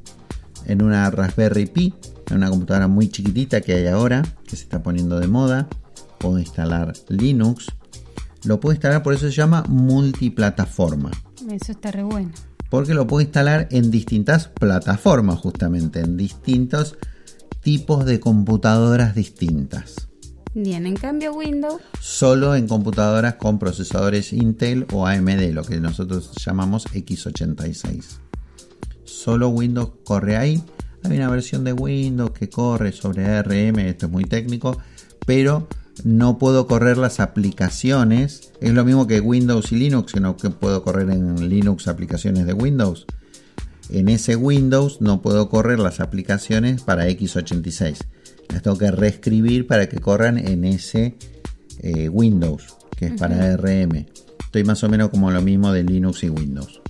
En 0.66 0.82
una 0.82 1.10
Raspberry 1.12 1.68
Pi, 1.68 1.94
en 2.30 2.38
una 2.38 2.50
computadora 2.50 2.88
muy 2.88 3.10
chiquitita 3.10 3.62
que 3.62 3.74
hay 3.74 3.88
ahora, 3.88 4.24
que 4.46 4.56
se 4.56 4.64
está 4.64 4.82
poniendo 4.82 5.20
de 5.20 5.28
moda. 5.28 5.68
Puedo 6.18 6.40
instalar 6.40 6.94
Linux. 7.10 7.68
Lo 8.44 8.60
puedo 8.60 8.74
instalar, 8.74 9.04
por 9.04 9.14
eso 9.14 9.28
se 9.28 9.34
llama 9.34 9.64
multiplataforma. 9.68 11.12
Eso 11.52 11.72
está 11.72 11.92
re 11.92 12.04
bueno. 12.04 12.32
Porque 12.72 12.94
lo 12.94 13.06
puedo 13.06 13.20
instalar 13.20 13.68
en 13.70 13.92
distintas 13.92 14.48
plataformas, 14.48 15.40
justamente, 15.40 16.00
en 16.00 16.16
distintos 16.16 16.96
tipos 17.60 18.06
de 18.06 18.22
computadoras 18.22 19.14
distintas. 19.14 20.08
Bien, 20.54 20.88
en 20.88 20.96
cambio 20.96 21.34
Windows. 21.34 21.82
Solo 22.00 22.56
en 22.56 22.70
computadoras 22.70 23.36
con 23.36 23.60
procesadores 23.60 24.32
Intel 24.32 24.88
o 24.94 25.06
AMD, 25.06 25.52
lo 25.52 25.64
que 25.64 25.82
nosotros 25.82 26.32
llamamos 26.46 26.86
x86. 26.88 28.20
Solo 29.04 29.50
Windows 29.50 29.92
corre 30.06 30.38
ahí. 30.38 30.64
Hay 31.04 31.18
una 31.18 31.30
versión 31.30 31.66
de 31.66 31.74
Windows 31.74 32.32
que 32.32 32.50
corre 32.50 32.94
sobre 32.94 33.26
ARM, 33.26 33.80
esto 33.80 34.06
es 34.06 34.12
muy 34.14 34.24
técnico, 34.24 34.78
pero 35.26 35.68
no 36.04 36.38
puedo 36.38 36.68
correr 36.68 36.98
las 36.98 37.20
aplicaciones. 37.20 38.52
Es 38.62 38.74
lo 38.74 38.86
mismo 38.86 39.08
que 39.08 39.20
Windows 39.20 39.72
y 39.72 39.76
Linux, 39.76 40.14
sino 40.14 40.38
que 40.38 40.50
puedo 40.50 40.84
correr 40.84 41.10
en 41.10 41.50
Linux 41.50 41.88
aplicaciones 41.88 42.46
de 42.46 42.54
Windows 42.54 43.06
en 43.92 44.08
ese 44.08 44.36
Windows 44.38 45.02
no 45.02 45.22
puedo 45.22 45.50
correr 45.50 45.80
las 45.80 46.00
aplicaciones 46.00 46.82
para 46.82 47.08
x86. 47.10 47.98
Las 48.50 48.62
tengo 48.62 48.78
que 48.78 48.90
reescribir 48.90 49.68
para 49.68 49.90
que 49.90 50.00
corran 50.00 50.38
en 50.38 50.64
ese 50.64 51.16
eh, 51.80 52.08
Windows, 52.10 52.76
que 52.96 53.08
es 53.08 53.14
para 53.14 53.58
RM. 53.58 54.06
Estoy 54.46 54.64
más 54.64 54.84
o 54.84 54.90
menos 54.90 55.10
como 55.10 55.30
lo 55.30 55.42
mismo 55.42 55.72
de 55.74 55.84
Linux 55.84 56.24
y 56.24 56.30
Windows. 56.30 56.81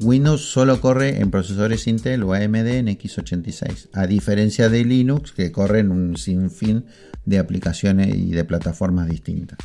Windows 0.00 0.50
solo 0.50 0.80
corre 0.80 1.20
en 1.20 1.30
procesadores 1.30 1.86
Intel 1.86 2.22
o 2.22 2.32
AMD 2.32 2.66
en 2.66 2.86
x86, 2.88 3.88
a 3.92 4.06
diferencia 4.06 4.68
de 4.68 4.84
Linux 4.84 5.32
que 5.32 5.52
corre 5.52 5.80
en 5.80 5.90
un 5.90 6.16
sinfín 6.16 6.86
de 7.24 7.38
aplicaciones 7.38 8.14
y 8.14 8.30
de 8.30 8.44
plataformas 8.44 9.08
distintas. 9.08 9.58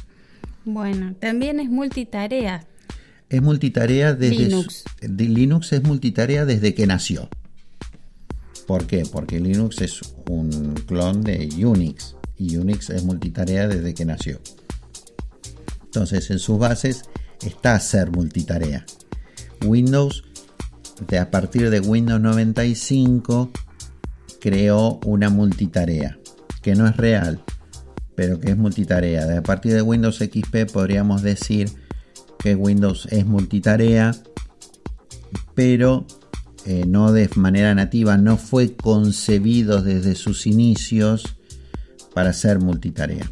Bueno, 0.66 1.16
también 1.20 1.60
es 1.60 1.70
multitarea 1.70 2.68
es 3.30 3.42
multitarea 3.42 4.14
desde 4.14 4.36
Linux. 4.36 4.84
Linux 5.02 5.74
es 5.74 5.84
multitarea 5.84 6.46
desde 6.46 6.74
que 6.74 6.88
nació. 6.88 7.30
¿Por 8.66 8.86
qué? 8.86 9.04
Porque 9.10 9.40
Linux 9.40 9.82
es 9.82 10.02
un 10.30 10.74
clon 10.88 11.24
de 11.24 11.50
Unix 11.64 12.16
y 12.38 12.58
Unix 12.58 12.90
es 12.90 13.04
multitarea 13.04 13.68
desde 13.68 13.94
que 13.94 14.06
nació. 14.06 14.40
Entonces, 15.86 16.30
en 16.32 16.40
sus 16.40 16.60
bases 16.60 17.04
está 17.42 17.80
ser 17.80 18.12
multitarea. 18.12 18.86
Windows, 19.66 20.24
de 21.08 21.20
a 21.20 21.32
partir 21.32 21.70
de 21.70 21.80
Windows 21.80 22.22
95, 22.22 23.52
creó 24.40 25.00
una 25.06 25.30
multitarea, 25.30 26.20
que 26.62 26.76
no 26.76 26.88
es 26.88 26.98
real, 26.98 27.44
pero 28.16 28.40
que 28.40 28.52
es 28.52 28.58
multitarea. 28.58 29.26
De 29.26 29.38
a 29.38 29.44
partir 29.44 29.74
de 29.74 29.82
Windows 29.82 30.18
XP 30.18 30.72
podríamos 30.72 31.22
decir 31.22 31.72
que 32.40 32.56
Windows 32.56 33.08
es 33.12 33.26
multitarea, 33.26 34.16
pero 35.56 36.06
eh, 36.66 36.86
no 36.86 37.12
de 37.12 37.30
manera 37.36 37.74
nativa, 37.76 38.18
no 38.18 38.38
fue 38.38 38.76
concebido 38.76 39.82
desde 39.82 40.16
sus 40.16 40.46
inicios 40.46 41.38
para 42.14 42.34
ser 42.34 42.60
multitarea. 42.60 43.32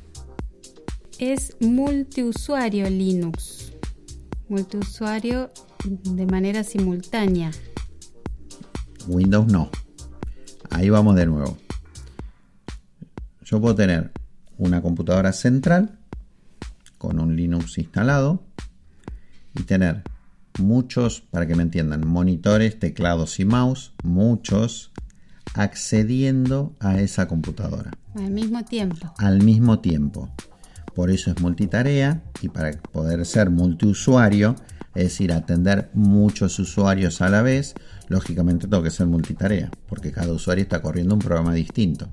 Es 1.20 1.55
multiusuario 1.60 2.89
Linux, 2.89 3.72
multiusuario 4.48 5.50
de 5.86 6.25
manera 6.25 6.63
simultánea. 6.63 7.51
Windows 9.08 9.51
no. 9.51 9.70
Ahí 10.72 10.89
vamos 10.89 11.15
de 11.15 11.25
nuevo. 11.25 11.58
Yo 13.44 13.62
puedo 13.62 13.75
tener 13.75 14.12
una 14.58 14.82
computadora 14.82 15.32
central 15.32 16.00
con 16.98 17.20
un 17.20 17.36
Linux 17.36 17.77
instalado 17.77 18.44
y 19.54 19.63
tener 19.63 20.04
muchos, 20.60 21.22
para 21.22 21.46
que 21.46 21.56
me 21.56 21.63
entiendan, 21.63 22.08
monitores, 22.08 22.80
teclados 22.80 23.39
y 23.39 23.46
mouse, 23.46 23.94
muchos, 24.04 24.92
accediendo 25.54 26.75
a 26.80 27.00
esa 27.00 27.27
computadora. 27.27 27.92
Al 28.15 28.32
mismo 28.32 28.63
tiempo. 28.63 29.13
Al 29.18 29.44
mismo 29.44 29.80
tiempo. 29.80 30.30
Por 30.96 31.12
eso 31.12 31.30
es 31.30 31.42
multitarea 31.42 32.24
y 32.42 32.50
para 32.50 32.72
poder 32.72 33.25
ser 33.25 33.50
multiusuario, 33.50 34.56
es 34.96 35.04
decir, 35.04 35.34
atender 35.34 35.90
muchos 35.94 36.58
usuarios 36.58 37.22
a 37.22 37.30
la 37.30 37.42
vez, 37.42 37.75
lógicamente 38.08 38.68
tengo 38.68 38.82
que 38.82 38.92
ser 38.92 39.08
multitarea, 39.08 39.70
porque 39.88 40.12
cada 40.12 40.32
usuario 40.32 40.64
está 40.64 40.82
corriendo 40.82 41.14
un 41.14 41.20
programa 41.20 41.54
distinto. 41.54 42.10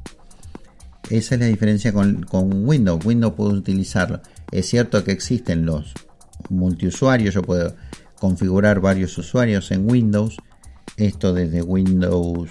Esa 1.09 1.35
es 1.35 1.41
la 1.41 1.47
diferencia 1.47 1.93
con, 1.93 2.25
con 2.25 2.67
Windows. 2.67 3.05
Windows 3.05 3.35
puede 3.35 3.55
utilizarlo. 3.55 4.21
Es 4.51 4.69
cierto 4.69 5.05
que 5.05 5.13
existen 5.13 5.65
los 5.65 5.95
multiusuario, 6.49 7.31
yo 7.31 7.43
puedo 7.43 7.75
configurar 8.19 8.81
varios 8.81 9.17
usuarios 9.19 9.71
en 9.71 9.91
Windows. 9.91 10.37
Esto 10.97 11.33
desde 11.33 11.63
Windows, 11.63 12.51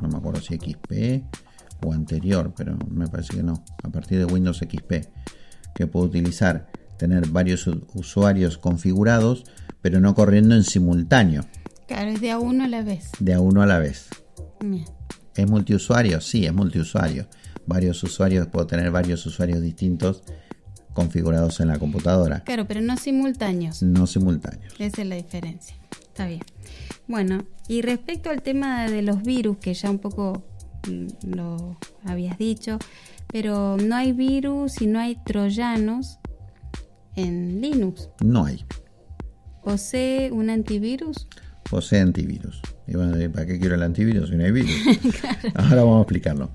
no 0.00 0.08
me 0.08 0.18
acuerdo 0.18 0.40
si 0.40 0.56
XP 0.56 1.24
o 1.84 1.92
anterior, 1.92 2.52
pero 2.56 2.76
me 2.90 3.08
parece 3.08 3.36
que 3.36 3.42
no. 3.42 3.64
A 3.82 3.88
partir 3.88 4.18
de 4.18 4.24
Windows 4.26 4.58
XP, 4.58 5.08
que 5.74 5.86
puedo 5.86 6.06
utilizar, 6.06 6.68
tener 6.96 7.28
varios 7.28 7.68
usuarios 7.94 8.58
configurados, 8.58 9.44
pero 9.82 10.00
no 10.00 10.14
corriendo 10.14 10.54
en 10.54 10.64
simultáneo. 10.64 11.44
Claro, 11.86 12.10
es 12.10 12.20
de 12.20 12.30
a 12.30 12.38
uno 12.38 12.64
a 12.64 12.68
la 12.68 12.82
vez. 12.82 13.10
De 13.20 13.34
a 13.34 13.40
uno 13.40 13.62
a 13.62 13.66
la 13.66 13.78
vez. 13.78 14.08
¿Es 15.34 15.48
multiusuario? 15.48 16.20
Sí, 16.20 16.46
es 16.46 16.52
multiusuario. 16.52 17.28
Varios 17.66 18.02
usuarios, 18.02 18.46
puedo 18.48 18.66
tener 18.66 18.90
varios 18.90 19.24
usuarios 19.26 19.60
distintos 19.60 20.22
configurados 20.92 21.60
en 21.60 21.68
la 21.68 21.78
computadora. 21.78 22.40
Claro, 22.40 22.66
pero 22.66 22.80
no 22.80 22.96
simultáneos. 22.96 23.82
No 23.82 24.06
simultáneos. 24.06 24.74
Esa 24.78 25.02
es 25.02 25.08
la 25.08 25.16
diferencia. 25.16 25.76
Está 26.00 26.26
bien. 26.26 26.40
Bueno, 27.06 27.44
y 27.68 27.82
respecto 27.82 28.30
al 28.30 28.42
tema 28.42 28.88
de 28.90 29.02
los 29.02 29.22
virus, 29.22 29.58
que 29.58 29.74
ya 29.74 29.90
un 29.90 29.98
poco 29.98 30.44
mm, 30.88 31.34
lo 31.34 31.78
habías 32.04 32.38
dicho, 32.38 32.78
pero 33.30 33.76
no 33.76 33.94
hay 33.94 34.12
virus 34.12 34.80
y 34.80 34.86
no 34.86 34.98
hay 34.98 35.16
troyanos 35.24 36.18
en 37.16 37.60
Linux. 37.60 38.08
No 38.20 38.44
hay. 38.44 38.64
¿Posee 39.64 40.30
un 40.30 40.50
antivirus? 40.50 41.26
Posee 41.68 42.00
antivirus. 42.00 42.60
Y 42.86 42.96
bueno, 42.96 43.16
¿para 43.32 43.46
qué 43.46 43.58
quiero 43.58 43.74
el 43.74 43.82
antivirus 43.82 44.30
si 44.30 44.36
no 44.36 44.44
hay 44.44 44.52
virus? 44.52 44.70
Ahora 45.54 45.82
vamos 45.82 45.98
a 45.98 46.02
explicarlo. 46.02 46.50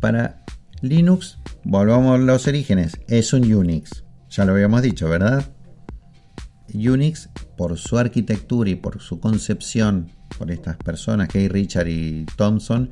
Para 0.00 0.44
Linux 0.80 1.38
volvamos 1.64 2.16
a 2.16 2.18
los 2.18 2.46
orígenes, 2.46 2.92
es 3.08 3.32
un 3.32 3.52
Unix. 3.52 4.04
Ya 4.30 4.44
lo 4.44 4.52
habíamos 4.52 4.82
dicho, 4.82 5.08
¿verdad? 5.08 5.48
Unix, 6.74 7.28
por 7.56 7.78
su 7.78 7.98
arquitectura 7.98 8.70
y 8.70 8.74
por 8.74 9.00
su 9.00 9.20
concepción 9.20 10.10
por 10.36 10.50
estas 10.50 10.76
personas, 10.76 11.28
Kay 11.28 11.48
Richard 11.48 11.88
y 11.88 12.26
Thompson, 12.36 12.90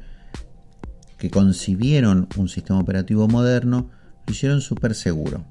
que 1.18 1.30
concibieron 1.30 2.28
un 2.36 2.48
sistema 2.48 2.80
operativo 2.80 3.28
moderno, 3.28 3.90
lo 4.26 4.32
hicieron 4.32 4.60
súper 4.60 4.94
seguro, 4.94 5.44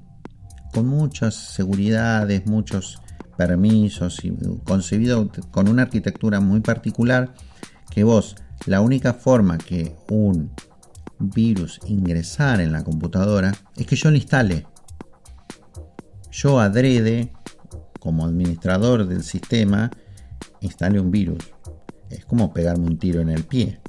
con 0.76 0.88
muchas 0.88 1.34
seguridades, 1.34 2.44
muchos 2.44 3.00
permisos 3.38 4.22
y 4.22 4.30
concebido 4.62 5.26
con 5.50 5.68
una 5.68 5.84
arquitectura 5.84 6.40
muy 6.40 6.60
particular 6.60 7.32
que 7.90 8.04
vos 8.04 8.36
la 8.66 8.82
única 8.82 9.14
forma 9.14 9.56
que 9.56 9.96
un 10.10 10.52
virus 11.18 11.80
ingresara 11.86 12.62
en 12.62 12.72
la 12.72 12.84
computadora 12.84 13.54
es 13.74 13.86
que 13.86 13.96
yo 13.96 14.10
lo 14.10 14.18
instale. 14.18 14.66
Yo 16.30 16.60
adrede 16.60 17.32
como 17.98 18.26
administrador 18.26 19.06
del 19.06 19.22
sistema 19.22 19.90
instale 20.60 21.00
un 21.00 21.10
virus. 21.10 21.42
Es 22.10 22.26
como 22.26 22.52
pegarme 22.52 22.86
un 22.86 22.98
tiro 22.98 23.22
en 23.22 23.30
el 23.30 23.44
pie. 23.44 23.80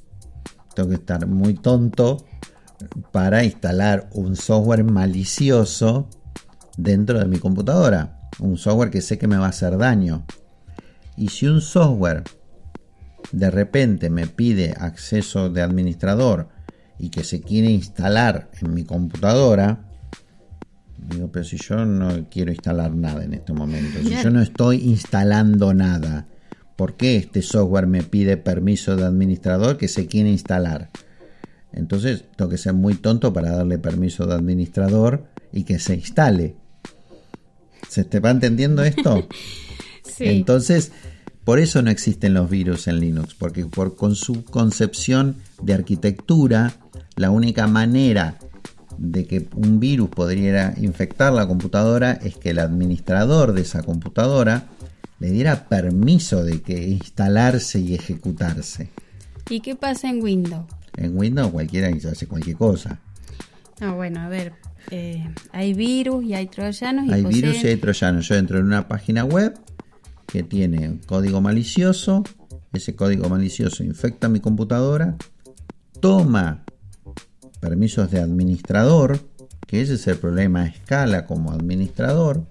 Tengo 0.73 0.87
que 0.87 0.95
estar 0.95 1.27
muy 1.27 1.55
tonto 1.55 2.25
para 3.11 3.43
instalar 3.43 4.09
un 4.13 4.37
software 4.37 4.85
malicioso 4.85 6.07
dentro 6.77 7.19
de 7.19 7.25
mi 7.25 7.39
computadora. 7.39 8.29
Un 8.39 8.57
software 8.57 8.91
que 8.91 9.01
sé 9.01 9.17
que 9.17 9.27
me 9.27 9.37
va 9.37 9.47
a 9.47 9.49
hacer 9.49 9.77
daño. 9.77 10.25
Y 11.17 11.29
si 11.29 11.47
un 11.47 11.59
software 11.61 12.23
de 13.31 13.51
repente 13.51 14.09
me 14.09 14.27
pide 14.27 14.73
acceso 14.77 15.49
de 15.49 15.61
administrador 15.61 16.49
y 16.97 17.09
que 17.09 17.23
se 17.23 17.41
quiere 17.41 17.69
instalar 17.69 18.49
en 18.61 18.73
mi 18.73 18.83
computadora, 18.83 19.89
digo, 20.97 21.31
pero 21.31 21.43
si 21.43 21.57
yo 21.57 21.85
no 21.85 22.29
quiero 22.29 22.51
instalar 22.51 22.95
nada 22.95 23.23
en 23.23 23.33
este 23.33 23.53
momento, 23.53 23.99
si 24.01 24.15
yo 24.15 24.29
no 24.29 24.41
estoy 24.41 24.77
instalando 24.83 25.73
nada, 25.73 26.27
¿por 26.75 26.95
qué 26.95 27.17
este 27.17 27.41
software 27.41 27.87
me 27.87 28.03
pide 28.03 28.37
permiso 28.37 28.95
de 28.95 29.05
administrador 29.05 29.77
que 29.77 29.87
se 29.87 30.07
quiere 30.07 30.29
instalar? 30.29 30.89
Entonces 31.71 32.25
tengo 32.35 32.49
que 32.49 32.57
ser 32.57 32.73
muy 32.73 32.95
tonto 32.95 33.33
para 33.33 33.51
darle 33.51 33.77
permiso 33.77 34.25
de 34.25 34.35
administrador 34.35 35.25
y 35.51 35.63
que 35.63 35.79
se 35.79 35.95
instale. 35.95 36.55
¿Se 37.87 38.03
te 38.03 38.19
va 38.19 38.31
entendiendo 38.31 38.83
esto? 38.83 39.27
sí. 40.03 40.25
Entonces, 40.25 40.91
por 41.43 41.59
eso 41.59 41.81
no 41.81 41.89
existen 41.89 42.33
los 42.33 42.49
virus 42.49 42.87
en 42.87 42.99
Linux, 42.99 43.33
porque 43.33 43.65
por, 43.65 43.95
con 43.95 44.15
su 44.15 44.43
concepción 44.43 45.37
de 45.61 45.73
arquitectura, 45.73 46.73
la 47.15 47.31
única 47.31 47.67
manera 47.67 48.37
de 48.97 49.25
que 49.25 49.47
un 49.55 49.79
virus 49.79 50.09
podría 50.09 50.73
infectar 50.77 51.31
la 51.31 51.47
computadora 51.47 52.13
es 52.13 52.35
que 52.35 52.49
el 52.49 52.59
administrador 52.59 53.53
de 53.53 53.61
esa 53.61 53.83
computadora 53.83 54.65
le 55.19 55.31
diera 55.31 55.67
permiso 55.67 56.43
de 56.43 56.61
que 56.61 56.87
instalarse 56.87 57.79
y 57.79 57.95
ejecutarse. 57.95 58.89
¿Y 59.49 59.61
qué 59.61 59.75
pasa 59.75 60.09
en 60.09 60.21
Windows? 60.21 60.65
En 60.97 61.17
Windows 61.17 61.51
cualquiera 61.51 61.89
hace 62.11 62.27
cualquier 62.27 62.57
cosa. 62.57 62.99
Ah, 63.79 63.91
bueno, 63.91 64.19
a 64.19 64.27
ver, 64.27 64.53
eh, 64.91 65.27
hay 65.51 65.73
virus 65.73 66.23
y 66.23 66.33
hay 66.33 66.47
troyanos. 66.47 67.07
Y 67.07 67.13
hay 67.13 67.23
poseen... 67.23 67.41
virus 67.41 67.63
y 67.63 67.67
hay 67.67 67.77
troyanos. 67.77 68.27
Yo 68.27 68.35
entro 68.35 68.59
en 68.59 68.65
una 68.65 68.87
página 68.87 69.25
web 69.25 69.59
que 70.25 70.43
tiene 70.43 70.89
un 70.89 70.97
código 70.99 71.41
malicioso, 71.41 72.23
ese 72.73 72.95
código 72.95 73.29
malicioso 73.29 73.83
infecta 73.83 74.27
mi 74.29 74.39
computadora, 74.39 75.15
toma 75.99 76.63
permisos 77.59 78.11
de 78.11 78.19
administrador, 78.19 79.19
que 79.65 79.81
ese 79.81 79.95
es 79.95 80.07
el 80.07 80.17
problema 80.17 80.61
a 80.61 80.67
escala 80.67 81.25
como 81.25 81.51
administrador, 81.51 82.45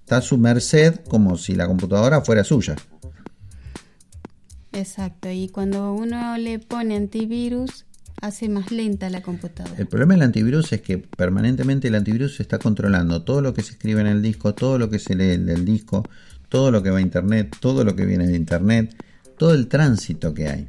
está 0.00 0.18
a 0.18 0.22
su 0.22 0.38
merced 0.38 1.00
como 1.08 1.36
si 1.36 1.54
la 1.54 1.66
computadora 1.66 2.20
fuera 2.22 2.44
suya. 2.44 2.76
Exacto, 4.72 5.28
y 5.30 5.48
cuando 5.48 5.92
uno 5.92 6.38
le 6.38 6.58
pone 6.58 6.96
antivirus, 6.96 7.84
hace 8.22 8.48
más 8.48 8.70
lenta 8.70 9.10
la 9.10 9.20
computadora. 9.20 9.76
El 9.76 9.88
problema 9.88 10.14
del 10.14 10.22
antivirus 10.22 10.72
es 10.72 10.80
que 10.80 10.96
permanentemente 10.96 11.88
el 11.88 11.96
antivirus 11.96 12.40
está 12.40 12.58
controlando 12.58 13.22
todo 13.22 13.42
lo 13.42 13.52
que 13.52 13.62
se 13.62 13.72
escribe 13.72 14.00
en 14.00 14.06
el 14.06 14.22
disco, 14.22 14.54
todo 14.54 14.78
lo 14.78 14.88
que 14.88 15.00
se 15.00 15.16
lee 15.16 15.36
del 15.36 15.64
disco, 15.64 16.08
todo 16.48 16.70
lo 16.70 16.82
que 16.82 16.90
va 16.90 16.98
a 16.98 17.02
internet, 17.02 17.56
todo 17.60 17.84
lo 17.84 17.96
que 17.96 18.06
viene 18.06 18.26
de 18.28 18.36
internet, 18.36 18.96
todo 19.36 19.54
el 19.54 19.66
tránsito 19.66 20.32
que 20.32 20.48
hay. 20.48 20.68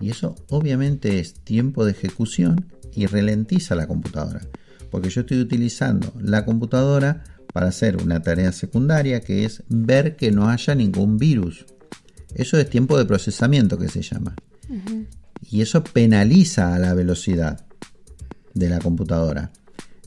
Y 0.00 0.10
eso 0.10 0.34
obviamente 0.48 1.18
es 1.18 1.34
tiempo 1.34 1.84
de 1.84 1.90
ejecución 1.90 2.72
y 2.94 3.06
ralentiza 3.06 3.74
la 3.74 3.86
computadora. 3.86 4.40
Porque 4.90 5.10
yo 5.10 5.20
estoy 5.20 5.40
utilizando 5.40 6.14
la 6.18 6.46
computadora 6.46 7.22
para 7.52 7.68
hacer 7.68 8.02
una 8.02 8.22
tarea 8.22 8.50
secundaria 8.52 9.20
que 9.20 9.44
es 9.44 9.62
ver 9.68 10.16
que 10.16 10.30
no 10.32 10.48
haya 10.48 10.74
ningún 10.74 11.18
virus. 11.18 11.66
Eso 12.34 12.58
es 12.58 12.70
tiempo 12.70 12.96
de 12.96 13.04
procesamiento 13.04 13.76
que 13.76 13.88
se 13.88 14.00
llama. 14.00 14.34
Uh 14.70 14.74
-huh. 14.74 15.06
Y 15.42 15.60
eso 15.60 15.84
penaliza 15.84 16.74
a 16.74 16.78
la 16.78 16.94
velocidad 16.94 17.66
de 18.54 18.68
la 18.68 18.78
computadora. 18.78 19.52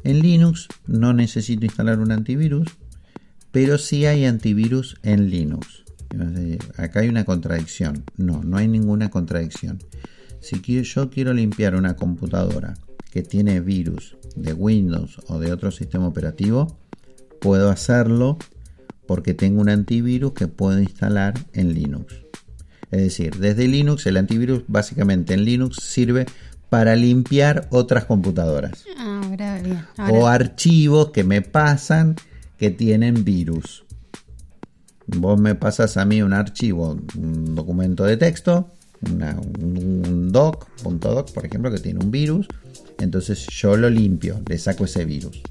En 0.03 0.19
Linux 0.19 0.67
no 0.87 1.13
necesito 1.13 1.65
instalar 1.65 1.99
un 1.99 2.11
antivirus, 2.11 2.67
pero 3.51 3.77
sí 3.77 4.05
hay 4.05 4.25
antivirus 4.25 4.97
en 5.03 5.29
Linux. 5.29 5.83
Acá 6.77 7.01
hay 7.01 7.09
una 7.09 7.25
contradicción. 7.25 8.03
No, 8.17 8.43
no 8.43 8.57
hay 8.57 8.67
ninguna 8.67 9.09
contradicción. 9.09 9.79
Si 10.41 10.59
yo 10.83 11.09
quiero 11.09 11.33
limpiar 11.33 11.75
una 11.75 11.95
computadora 11.95 12.73
que 13.11 13.21
tiene 13.21 13.59
virus 13.61 14.17
de 14.35 14.53
Windows 14.53 15.19
o 15.27 15.39
de 15.39 15.51
otro 15.51 15.71
sistema 15.71 16.07
operativo, 16.07 16.79
puedo 17.39 17.69
hacerlo 17.69 18.37
porque 19.05 19.33
tengo 19.33 19.61
un 19.61 19.69
antivirus 19.69 20.33
que 20.33 20.47
puedo 20.47 20.79
instalar 20.79 21.33
en 21.53 21.73
Linux. 21.73 22.15
Es 22.91 23.01
decir, 23.01 23.37
desde 23.37 23.67
Linux 23.67 24.05
el 24.05 24.17
antivirus 24.17 24.63
básicamente 24.67 25.33
en 25.33 25.45
Linux 25.45 25.77
sirve 25.81 26.25
para 26.69 26.95
limpiar 26.95 27.67
otras 27.71 28.05
computadoras. 28.05 28.85
Ahora 28.97 29.61
bien. 29.61 29.85
Ahora... 29.97 30.13
O 30.13 30.27
archivos 30.27 31.11
que 31.11 31.23
me 31.23 31.41
pasan 31.41 32.15
que 32.57 32.69
tienen 32.69 33.23
virus. 33.23 33.85
Vos 35.07 35.39
me 35.39 35.55
pasas 35.55 35.97
a 35.97 36.05
mí 36.05 36.21
un 36.21 36.33
archivo, 36.33 36.97
un 37.17 37.55
documento 37.55 38.03
de 38.03 38.17
texto, 38.17 38.69
una, 39.09 39.37
un 39.59 40.31
doc, 40.31 40.67
punto 40.83 41.13
.doc, 41.13 41.31
por 41.33 41.45
ejemplo, 41.45 41.71
que 41.71 41.79
tiene 41.79 41.99
un 41.99 42.11
virus. 42.11 42.47
Entonces 42.99 43.47
yo 43.47 43.75
lo 43.75 43.89
limpio, 43.89 44.41
le 44.47 44.57
saco 44.57 44.85
ese 44.85 45.05
virus. 45.05 45.41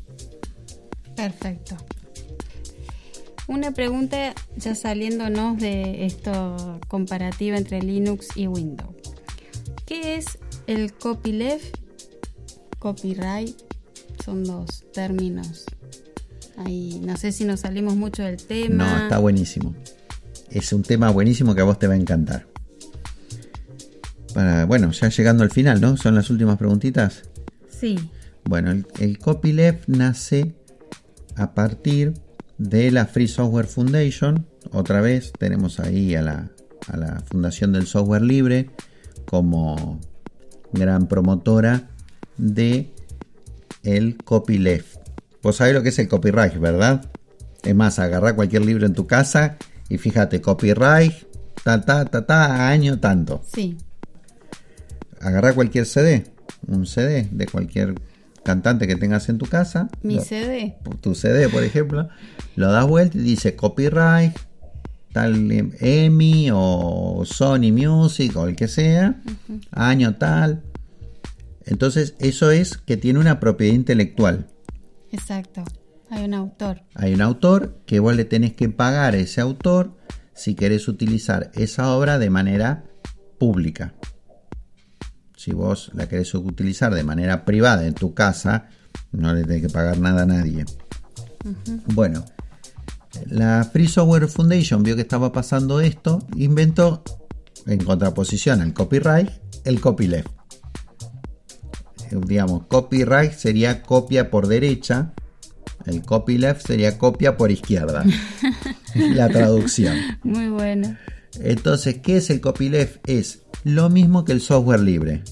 Perfecto. 1.16 1.76
Una 3.50 3.72
pregunta 3.72 4.32
ya 4.56 4.76
saliéndonos 4.76 5.58
de 5.58 6.06
esto 6.06 6.78
comparativa 6.86 7.56
entre 7.56 7.82
Linux 7.82 8.28
y 8.36 8.46
Windows. 8.46 8.94
¿Qué 9.86 10.14
es 10.14 10.38
el 10.68 10.92
copyleft? 10.92 11.76
Copyright 12.78 13.60
son 14.24 14.44
dos 14.44 14.84
términos. 14.92 15.64
Ahí, 16.58 17.00
no 17.04 17.16
sé 17.16 17.32
si 17.32 17.44
nos 17.44 17.58
salimos 17.58 17.96
mucho 17.96 18.22
del 18.22 18.36
tema. 18.36 18.84
No, 18.84 19.02
está 19.02 19.18
buenísimo. 19.18 19.74
Es 20.48 20.72
un 20.72 20.84
tema 20.84 21.10
buenísimo 21.10 21.52
que 21.52 21.62
a 21.62 21.64
vos 21.64 21.76
te 21.76 21.88
va 21.88 21.94
a 21.94 21.96
encantar. 21.96 22.46
Para, 24.32 24.64
bueno, 24.64 24.92
ya 24.92 25.08
llegando 25.08 25.42
al 25.42 25.50
final, 25.50 25.80
¿no? 25.80 25.96
Son 25.96 26.14
las 26.14 26.30
últimas 26.30 26.56
preguntitas. 26.56 27.24
Sí. 27.68 27.98
Bueno, 28.44 28.70
el, 28.70 28.86
el 29.00 29.18
copyleft 29.18 29.88
nace 29.88 30.54
a 31.34 31.52
partir 31.52 32.14
de 32.60 32.90
la 32.90 33.06
Free 33.06 33.26
Software 33.26 33.66
Foundation. 33.66 34.46
Otra 34.70 35.00
vez 35.00 35.32
tenemos 35.38 35.80
ahí 35.80 36.14
a 36.14 36.20
la, 36.20 36.50
a 36.88 36.96
la 36.96 37.20
Fundación 37.20 37.72
del 37.72 37.86
Software 37.86 38.22
Libre 38.22 38.70
como 39.24 39.98
gran 40.72 41.08
promotora 41.08 41.88
de 42.36 42.92
el 43.82 44.18
copyleft. 44.18 44.98
Vos 45.42 45.56
sabés 45.56 45.72
lo 45.72 45.82
que 45.82 45.88
es 45.88 45.98
el 45.98 46.08
copyright, 46.08 46.54
¿verdad? 46.58 47.10
Es 47.62 47.74
más, 47.74 47.98
agarra 47.98 48.36
cualquier 48.36 48.64
libro 48.66 48.84
en 48.84 48.92
tu 48.92 49.06
casa 49.06 49.56
y 49.88 49.96
fíjate, 49.96 50.42
copyright, 50.42 51.14
ta, 51.64 51.80
ta, 51.80 52.04
ta, 52.04 52.26
ta, 52.26 52.68
año 52.68 53.00
tanto. 53.00 53.42
Sí. 53.50 53.78
Agarra 55.18 55.54
cualquier 55.54 55.86
CD, 55.86 56.24
un 56.66 56.86
CD 56.86 57.26
de 57.30 57.46
cualquier 57.46 57.94
cantante 58.44 58.86
que 58.86 58.96
tengas 58.96 59.28
en 59.28 59.38
tu 59.38 59.46
casa. 59.46 59.88
Mi 60.02 60.16
lo, 60.16 60.22
CD. 60.22 60.78
Tu 61.00 61.14
CD, 61.14 61.48
por 61.48 61.62
ejemplo. 61.62 62.08
Lo 62.56 62.70
das 62.72 62.86
vuelta 62.86 63.18
y 63.18 63.22
dice 63.22 63.56
copyright, 63.56 64.36
tal 65.12 65.50
EMI 65.80 66.50
o 66.52 67.22
Sony 67.24 67.72
Music 67.72 68.36
o 68.36 68.46
el 68.46 68.56
que 68.56 68.68
sea, 68.68 69.20
uh 69.24 69.52
-huh. 69.52 69.60
año 69.72 70.16
tal. 70.16 70.62
Entonces, 71.64 72.14
eso 72.18 72.50
es 72.50 72.76
que 72.78 72.96
tiene 72.96 73.18
una 73.18 73.38
propiedad 73.38 73.74
intelectual. 73.74 74.48
Exacto. 75.12 75.64
Hay 76.10 76.24
un 76.24 76.34
autor. 76.34 76.82
Hay 76.94 77.14
un 77.14 77.22
autor 77.22 77.78
que 77.86 78.00
vos 78.00 78.16
le 78.16 78.24
tenés 78.24 78.54
que 78.54 78.68
pagar 78.68 79.14
a 79.14 79.18
ese 79.18 79.40
autor 79.40 79.96
si 80.34 80.54
querés 80.54 80.88
utilizar 80.88 81.50
esa 81.54 81.94
obra 81.94 82.18
de 82.18 82.30
manera 82.30 82.84
pública. 83.38 83.94
Si 85.40 85.52
vos 85.52 85.90
la 85.94 86.06
querés 86.06 86.34
utilizar 86.34 86.94
de 86.94 87.02
manera 87.02 87.46
privada 87.46 87.86
en 87.86 87.94
tu 87.94 88.12
casa, 88.12 88.68
no 89.10 89.32
le 89.32 89.42
tenés 89.44 89.62
que 89.62 89.68
pagar 89.70 89.98
nada 89.98 90.24
a 90.24 90.26
nadie. 90.26 90.66
Uh 91.42 91.48
-huh. 91.48 91.80
Bueno, 91.94 92.26
la 93.24 93.64
Free 93.64 93.88
Software 93.88 94.28
Foundation 94.28 94.82
vio 94.82 94.96
que 94.96 95.00
estaba 95.00 95.32
pasando 95.32 95.80
esto, 95.80 96.18
inventó 96.36 97.02
en 97.66 97.82
contraposición 97.82 98.60
al 98.60 98.74
copyright, 98.74 99.30
el 99.64 99.80
copyleft. 99.80 100.28
Digamos, 102.10 102.66
copyright 102.66 103.32
sería 103.32 103.82
copia 103.82 104.30
por 104.30 104.46
derecha, 104.46 105.14
el 105.86 106.02
copyleft 106.02 106.66
sería 106.66 106.98
copia 106.98 107.38
por 107.38 107.50
izquierda. 107.50 108.04
la 108.94 109.30
traducción. 109.30 109.96
Muy 110.22 110.50
bueno. 110.50 110.98
Entonces, 111.38 112.00
¿qué 112.02 112.16
es 112.16 112.30
el 112.30 112.40
copyleft? 112.40 112.98
Es 113.08 113.42
lo 113.64 113.88
mismo 113.88 114.24
que 114.24 114.32
el 114.32 114.40
software 114.40 114.80
libre. 114.80 115.22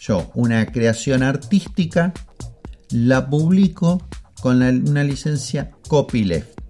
Yo, 0.00 0.30
una 0.34 0.66
creación 0.66 1.22
artística, 1.22 2.12
la 2.90 3.28
publico 3.28 4.06
con 4.40 4.62
una 4.62 5.04
licencia 5.04 5.70
copyleft 5.88 6.60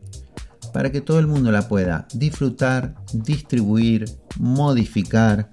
para 0.73 0.91
que 0.93 1.01
todo 1.01 1.19
el 1.19 1.27
mundo 1.27 1.51
la 1.51 1.69
pueda 1.69 2.07
disfrutar, 2.15 2.95
distribuir, 3.13 4.05
modificar, 4.39 5.51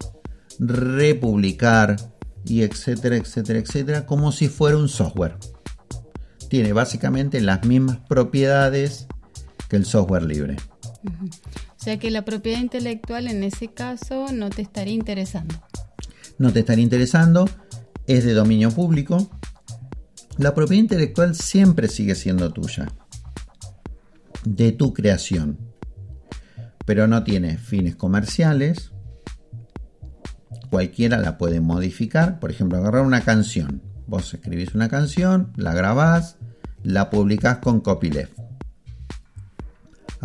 republicar 0.59 1.95
y 2.45 2.61
etcétera, 2.61 3.17
etcétera, 3.17 3.59
etcétera, 3.59 4.05
como 4.05 4.31
si 4.31 4.47
fuera 4.47 4.77
un 4.77 4.89
software. 4.89 5.37
Tiene 6.49 6.71
básicamente 6.73 7.41
las 7.41 7.65
mismas 7.65 7.97
propiedades 8.07 9.07
que 9.69 9.75
el 9.75 9.85
software 9.85 10.23
libre. 10.23 10.57
O 11.79 11.83
sea 11.83 11.99
que 11.99 12.11
la 12.11 12.25
propiedad 12.25 12.59
intelectual 12.59 13.27
en 13.27 13.43
ese 13.43 13.67
caso 13.67 14.27
no 14.33 14.49
te 14.49 14.61
estaría 14.61 14.93
interesando. 14.93 15.55
No 16.37 16.51
te 16.51 16.59
estaría 16.59 16.83
interesando, 16.83 17.49
es 18.07 18.23
de 18.25 18.33
dominio 18.33 18.71
público. 18.71 19.29
La 20.37 20.53
propiedad 20.53 20.81
intelectual 20.81 21.35
siempre 21.35 21.87
sigue 21.87 22.15
siendo 22.15 22.51
tuya 22.51 22.87
de 24.43 24.71
tu 24.71 24.93
creación, 24.93 25.57
pero 26.85 27.07
no 27.07 27.23
tiene 27.23 27.57
fines 27.57 27.95
comerciales. 27.95 28.91
Cualquiera 30.69 31.17
la 31.17 31.37
puede 31.37 31.59
modificar, 31.59 32.39
por 32.39 32.51
ejemplo, 32.51 32.77
agarrar 32.77 33.03
una 33.03 33.21
canción. 33.21 33.81
Vos 34.07 34.33
escribís 34.33 34.73
una 34.73 34.89
canción, 34.89 35.53
la 35.55 35.73
grabás, 35.73 36.37
la 36.83 37.09
publicás 37.09 37.57
con 37.57 37.81
copyleft. 37.81 38.36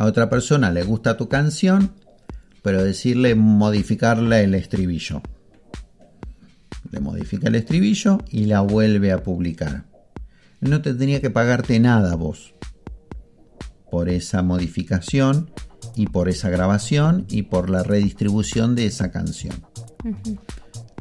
A 0.02 0.06
otra 0.06 0.28
persona 0.28 0.72
le 0.72 0.82
gusta 0.82 1.16
tu 1.16 1.28
canción, 1.28 1.92
pero 2.60 2.82
decirle 2.82 3.36
modificarle 3.36 4.42
el 4.42 4.56
estribillo. 4.56 5.22
Le 6.90 6.98
modifica 6.98 7.46
el 7.46 7.54
estribillo 7.54 8.18
y 8.28 8.46
la 8.46 8.62
vuelve 8.62 9.12
a 9.12 9.22
publicar. 9.22 9.84
No 10.58 10.82
tendría 10.82 11.20
que 11.20 11.30
pagarte 11.30 11.78
nada 11.78 12.16
vos 12.16 12.52
por 13.92 14.08
esa 14.08 14.42
modificación 14.42 15.52
y 15.94 16.08
por 16.08 16.28
esa 16.28 16.50
grabación 16.50 17.24
y 17.28 17.42
por 17.42 17.70
la 17.70 17.84
redistribución 17.84 18.74
de 18.74 18.86
esa 18.86 19.12
canción. 19.12 19.54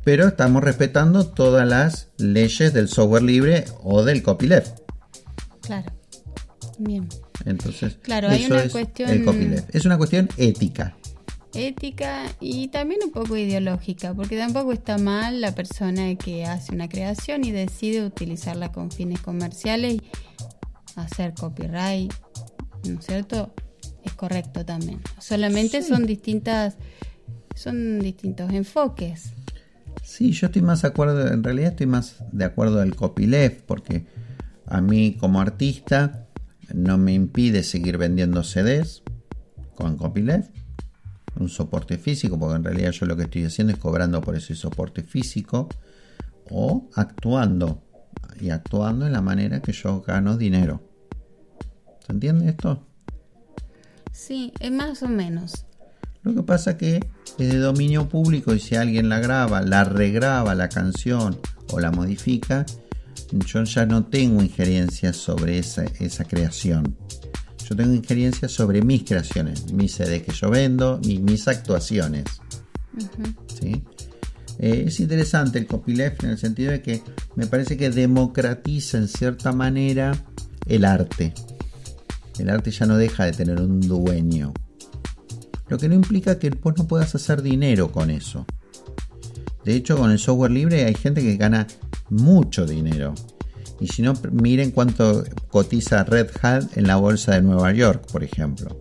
Pero 0.04 0.28
estamos 0.28 0.64
respetando 0.64 1.26
todas 1.26 1.68
las 1.68 2.10
leyes 2.20 2.72
del 2.72 2.88
software 2.88 3.24
libre 3.24 3.66
o 3.82 4.04
del 4.04 4.22
copyleft. 4.22 4.78
Claro. 5.62 5.92
Bien. 6.78 7.10
Entonces, 7.45 7.97
claro, 8.01 8.30
hay 8.30 8.45
una 8.45 8.63
es 8.63 8.71
cuestión 8.71 9.10
Es 9.71 9.86
una 9.86 9.97
cuestión 9.97 10.30
ética. 10.38 10.95
Ética 11.54 12.23
y 12.39 12.69
también 12.69 13.01
un 13.04 13.12
poco 13.12 13.36
ideológica, 13.36 14.13
porque 14.13 14.38
tampoco 14.38 14.71
está 14.71 14.97
mal 14.97 15.41
la 15.41 15.54
persona 15.54 16.15
que 16.15 16.45
hace 16.45 16.73
una 16.73 16.88
creación 16.88 17.43
y 17.43 17.51
decide 17.51 18.06
utilizarla 18.06 18.71
con 18.71 18.89
fines 18.89 19.19
comerciales, 19.19 19.99
hacer 20.95 21.34
copyright, 21.34 22.13
¿no 22.88 22.99
es 22.99 23.06
cierto? 23.06 23.54
Es 24.04 24.13
correcto 24.13 24.65
también. 24.65 25.01
Solamente 25.19 25.82
son 25.82 26.06
distintas, 26.06 26.77
son 27.56 27.99
distintos 27.99 28.51
enfoques. 28.54 29.34
Sí, 30.04 30.32
yo 30.32 30.47
estoy 30.47 30.62
más 30.62 30.82
de 30.82 30.88
acuerdo, 30.88 31.27
en 31.27 31.43
realidad 31.43 31.71
estoy 31.71 31.88
más 31.88 32.15
de 32.32 32.45
acuerdo 32.45 32.77
del 32.77 32.95
copyleft, 32.95 33.62
porque 33.65 34.06
a 34.65 34.82
mí 34.82 35.17
como 35.19 35.41
artista 35.41 36.21
no 36.74 36.98
me 36.98 37.14
impide 37.14 37.64
seguir 37.64 37.98
vendiendo 37.98 38.44
CDs 38.44 39.04
con 39.76 39.98
copyleft, 39.98 40.52
un 41.40 41.50
soporte 41.50 41.98
físico, 41.98 42.38
porque 42.38 42.56
en 42.56 42.64
realidad 42.64 42.92
yo 42.92 43.06
lo 43.06 43.16
que 43.16 43.24
estoy 43.24 43.46
haciendo 43.46 43.74
es 43.74 43.80
cobrando 43.80 44.22
por 44.22 44.36
ese 44.36 44.56
soporte 44.56 45.04
físico 45.04 45.70
o 46.50 46.90
actuando 46.96 47.82
y 48.40 48.50
actuando 48.50 49.06
en 49.06 49.14
la 49.14 49.22
manera 49.22 49.62
que 49.62 49.72
yo 49.72 50.02
gano 50.02 50.38
dinero. 50.38 50.82
¿Se 52.06 52.12
entiende 52.12 52.50
esto? 52.50 52.86
Sí, 54.12 54.54
es 54.60 54.72
más 54.72 55.02
o 55.04 55.08
menos. 55.08 55.66
Lo 56.24 56.36
que 56.36 56.44
pasa 56.44 56.78
que 56.78 57.00
es 57.38 57.50
de 57.50 57.58
dominio 57.58 58.10
público 58.10 58.54
y 58.54 58.60
si 58.60 58.76
alguien 58.76 59.10
la 59.10 59.20
graba, 59.20 59.62
la 59.62 59.84
regraba 59.84 60.54
la 60.54 60.70
canción 60.70 61.40
o 61.72 61.80
la 61.80 61.92
modifica, 61.92 62.66
yo 63.32 63.63
ya 63.63 63.86
no 63.86 64.06
tengo 64.06 64.41
injerencia 64.41 65.13
sobre 65.13 65.58
esa, 65.58 65.86
esa 66.00 66.26
creación. 66.26 66.98
Yo 67.67 67.76
tengo 67.76 67.94
injerencia 67.94 68.50
sobre 68.50 68.82
mis 68.82 69.04
creaciones, 69.04 69.72
mis 69.72 69.94
CDs 69.94 70.24
que 70.24 70.34
yo 70.34 70.50
vendo 70.50 71.00
y 71.04 71.20
mis 71.20 71.48
actuaciones. 71.48 72.26
¿Sí? 73.60 73.84
Eh, 74.60 74.86
es 74.88 75.00
interesante 75.00 75.58
el 75.58 75.67
copyleft 75.67 76.24
en 76.24 76.32
el 76.32 76.38
sentido 76.38 76.72
de 76.72 76.82
que 76.82 77.02
me 77.36 77.48
parece 77.48 77.78
que 77.78 77.89
democratiza 77.89 78.98
en 78.98 79.08
cierta 79.08 79.52
manera 79.54 80.12
el 80.67 80.86
arte. 80.86 81.34
El 82.38 82.50
arte 82.50 82.72
ya 82.72 82.86
no 82.86 82.98
deja 82.98 83.26
de 83.26 83.32
tener 83.32 83.60
un 83.62 83.80
dueño. 83.82 84.54
Lo 85.67 85.78
que 85.78 85.88
no 85.88 85.96
implica 85.96 86.38
que 86.38 86.50
vos 86.50 86.74
no 86.78 86.88
puedas 86.88 87.15
hacer 87.15 87.41
dinero 87.41 87.91
con 87.91 88.10
eso. 88.10 88.46
De 89.63 89.76
hecho, 89.76 89.98
con 89.98 90.12
el 90.12 90.20
software 90.20 90.52
libre 90.52 90.86
hay 90.86 90.96
gente 90.96 91.22
que 91.22 91.38
gana 91.38 91.67
mucho 92.12 92.65
dinero. 92.65 93.15
Y 93.80 93.88
si 93.88 94.04
no, 94.04 94.13
miren 94.32 94.69
cuánto 94.71 95.24
cotiza 95.50 96.04
Red 96.04 96.30
Hat 96.43 96.78
en 96.78 96.86
la 96.86 96.97
bolsa 96.97 97.34
de 97.34 97.41
Nueva 97.41 97.74
York, 97.74 98.06
por 98.12 98.24
ejemplo. 98.24 98.78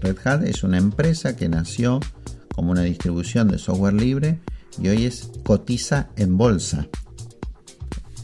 Red 0.00 0.18
Hat 0.24 0.44
es 0.44 0.62
una 0.62 0.78
empresa 0.78 1.34
que 1.34 1.48
nació 1.48 1.98
como 2.54 2.70
una 2.70 2.82
distribución 2.82 3.48
de 3.48 3.58
software 3.58 3.94
libre 3.94 4.38
y 4.80 4.88
hoy 4.88 5.06
es 5.06 5.30
cotiza 5.44 6.10
en 6.16 6.36
bolsa. 6.36 6.86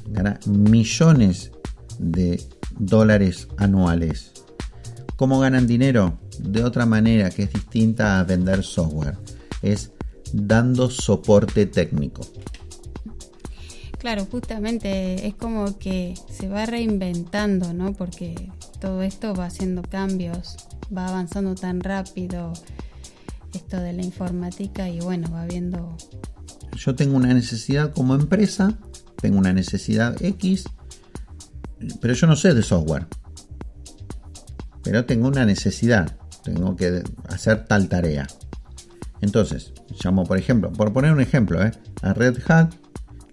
Gana 0.07 0.39
millones 0.47 1.51
de 1.99 2.41
dólares 2.79 3.49
anuales. 3.57 4.33
¿Cómo 5.17 5.41
ganan 5.41 5.67
dinero? 5.67 6.19
De 6.39 6.65
otra 6.65 6.87
manera 6.87 7.31
que 7.31 7.45
es 7.45 7.53
distinta 7.53 8.21
a 8.21 8.25
vender 8.25 8.63
software. 8.63 9.19
Es 9.63 9.93
dando 10.33 10.91
soporte 10.91 11.67
técnico. 11.67 12.23
Claro, 14.03 14.27
justamente 14.29 15.29
es 15.29 15.37
como 15.37 15.79
que 15.79 16.15
se 16.29 16.49
va 16.49 16.67
reinventando, 16.67 17.73
¿no? 17.73 17.93
Porque 17.93 18.51
todo 18.81 19.01
esto 19.01 19.33
va 19.33 19.47
haciendo 19.47 19.83
cambios, 19.83 20.57
va 20.95 21.07
avanzando 21.07 21.55
tan 21.55 21.79
rápido 21.79 22.53
esto 23.55 23.77
de 23.77 23.93
la 23.93 24.03
informática 24.03 24.89
y 24.89 24.99
bueno, 24.99 25.31
va 25.33 25.47
viendo... 25.47 25.97
Yo 26.75 26.97
tengo 26.97 27.17
una 27.17 27.33
necesidad 27.33 27.93
como 27.93 28.17
empresa, 28.17 28.77
tengo 29.21 29.39
una 29.39 29.53
necesidad 29.53 30.21
X, 30.21 30.65
pero 32.01 32.15
yo 32.15 32.27
no 32.27 32.35
sé 32.35 32.55
de 32.55 32.63
software. 32.65 33.07
Pero 34.83 35.05
tengo 35.05 35.29
una 35.29 35.47
necesidad, 35.47 36.19
tengo 36.43 36.75
que 36.75 37.05
hacer 37.29 37.67
tal 37.67 37.89
tarea. 37.89 38.27
Entonces, 39.21 39.73
llamo 40.03 40.25
por 40.25 40.39
ejemplo, 40.39 40.73
por 40.73 40.93
poner 40.93 41.13
un 41.13 41.21
ejemplo, 41.21 41.65
¿eh? 41.65 41.71
a 42.03 42.15
Red 42.15 42.39
Hat, 42.49 42.75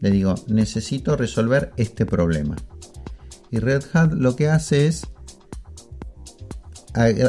le 0.01 0.11
digo, 0.11 0.35
necesito 0.47 1.15
resolver 1.15 1.73
este 1.77 2.05
problema. 2.05 2.55
Y 3.51 3.59
Red 3.59 3.83
Hat 3.93 4.13
lo 4.13 4.35
que 4.35 4.49
hace 4.49 4.87
es 4.87 5.07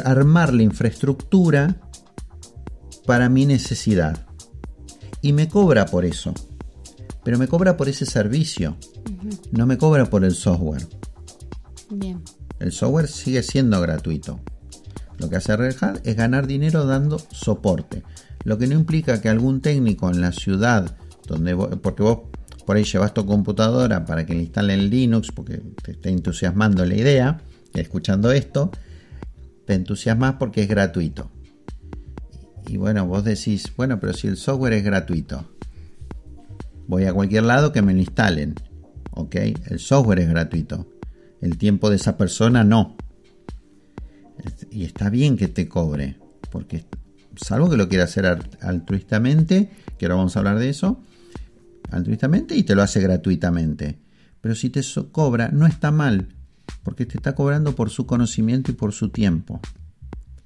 armar 0.05 0.53
la 0.53 0.63
infraestructura 0.63 1.81
para 3.05 3.29
mi 3.29 3.45
necesidad. 3.45 4.25
Y 5.21 5.33
me 5.33 5.47
cobra 5.47 5.85
por 5.85 6.05
eso. 6.05 6.33
Pero 7.23 7.37
me 7.37 7.47
cobra 7.47 7.77
por 7.77 7.89
ese 7.89 8.05
servicio. 8.05 8.77
No 9.51 9.65
me 9.65 9.77
cobra 9.77 10.05
por 10.05 10.23
el 10.23 10.33
software. 10.33 10.87
El 12.59 12.71
software 12.71 13.07
sigue 13.07 13.43
siendo 13.43 13.79
gratuito. 13.81 14.39
Lo 15.17 15.29
que 15.29 15.35
hace 15.35 15.55
Red 15.55 15.75
Hat 15.81 15.99
es 16.03 16.15
ganar 16.15 16.47
dinero 16.47 16.85
dando 16.85 17.19
soporte. 17.31 18.03
Lo 18.43 18.57
que 18.57 18.65
no 18.67 18.73
implica 18.73 19.21
que 19.21 19.29
algún 19.29 19.61
técnico 19.61 20.09
en 20.09 20.21
la 20.21 20.31
ciudad, 20.31 20.97
donde 21.27 21.55
porque 21.55 22.01
vos 22.01 22.19
por 22.65 22.77
ahí 22.77 22.83
llevas 22.83 23.13
tu 23.13 23.25
computadora 23.25 24.05
para 24.05 24.25
que 24.25 24.33
le 24.33 24.41
instalen 24.41 24.89
Linux, 24.89 25.31
porque 25.31 25.61
te 25.83 25.91
está 25.91 26.09
entusiasmando 26.09 26.85
la 26.85 26.95
idea, 26.95 27.41
escuchando 27.73 28.31
esto, 28.31 28.71
te 29.65 29.73
entusiasmas 29.73 30.35
porque 30.39 30.63
es 30.63 30.67
gratuito. 30.67 31.31
Y 32.67 32.77
bueno, 32.77 33.05
vos 33.07 33.23
decís, 33.23 33.71
bueno, 33.75 33.99
pero 33.99 34.13
si 34.13 34.27
el 34.27 34.37
software 34.37 34.73
es 34.73 34.83
gratuito, 34.83 35.45
voy 36.87 37.05
a 37.05 37.13
cualquier 37.13 37.43
lado 37.43 37.71
que 37.71 37.81
me 37.81 37.93
lo 37.93 37.99
instalen. 37.99 38.55
Ok, 39.11 39.35
el 39.35 39.79
software 39.79 40.19
es 40.19 40.29
gratuito 40.29 40.87
el 41.41 41.57
tiempo 41.57 41.89
de 41.89 41.97
esa 41.97 42.17
persona 42.17 42.63
no. 42.63 42.95
Y 44.71 44.85
está 44.85 45.09
bien 45.09 45.37
que 45.37 45.47
te 45.47 45.67
cobre, 45.67 46.17
porque 46.51 46.85
salvo 47.35 47.69
que 47.69 47.77
lo 47.77 47.89
quiera 47.89 48.05
hacer 48.05 48.25
altruistamente, 48.61 49.69
que 49.97 50.05
ahora 50.05 50.15
vamos 50.15 50.35
a 50.35 50.39
hablar 50.39 50.59
de 50.59 50.69
eso, 50.69 51.01
altruistamente 51.91 52.55
y 52.55 52.63
te 52.63 52.75
lo 52.75 52.81
hace 52.81 53.01
gratuitamente. 53.01 53.99
Pero 54.41 54.55
si 54.55 54.69
te 54.69 54.81
cobra, 55.11 55.49
no 55.49 55.67
está 55.67 55.91
mal, 55.91 56.29
porque 56.83 57.05
te 57.05 57.17
está 57.17 57.35
cobrando 57.35 57.75
por 57.75 57.89
su 57.89 58.05
conocimiento 58.05 58.71
y 58.71 58.73
por 58.73 58.93
su 58.93 59.09
tiempo. 59.09 59.59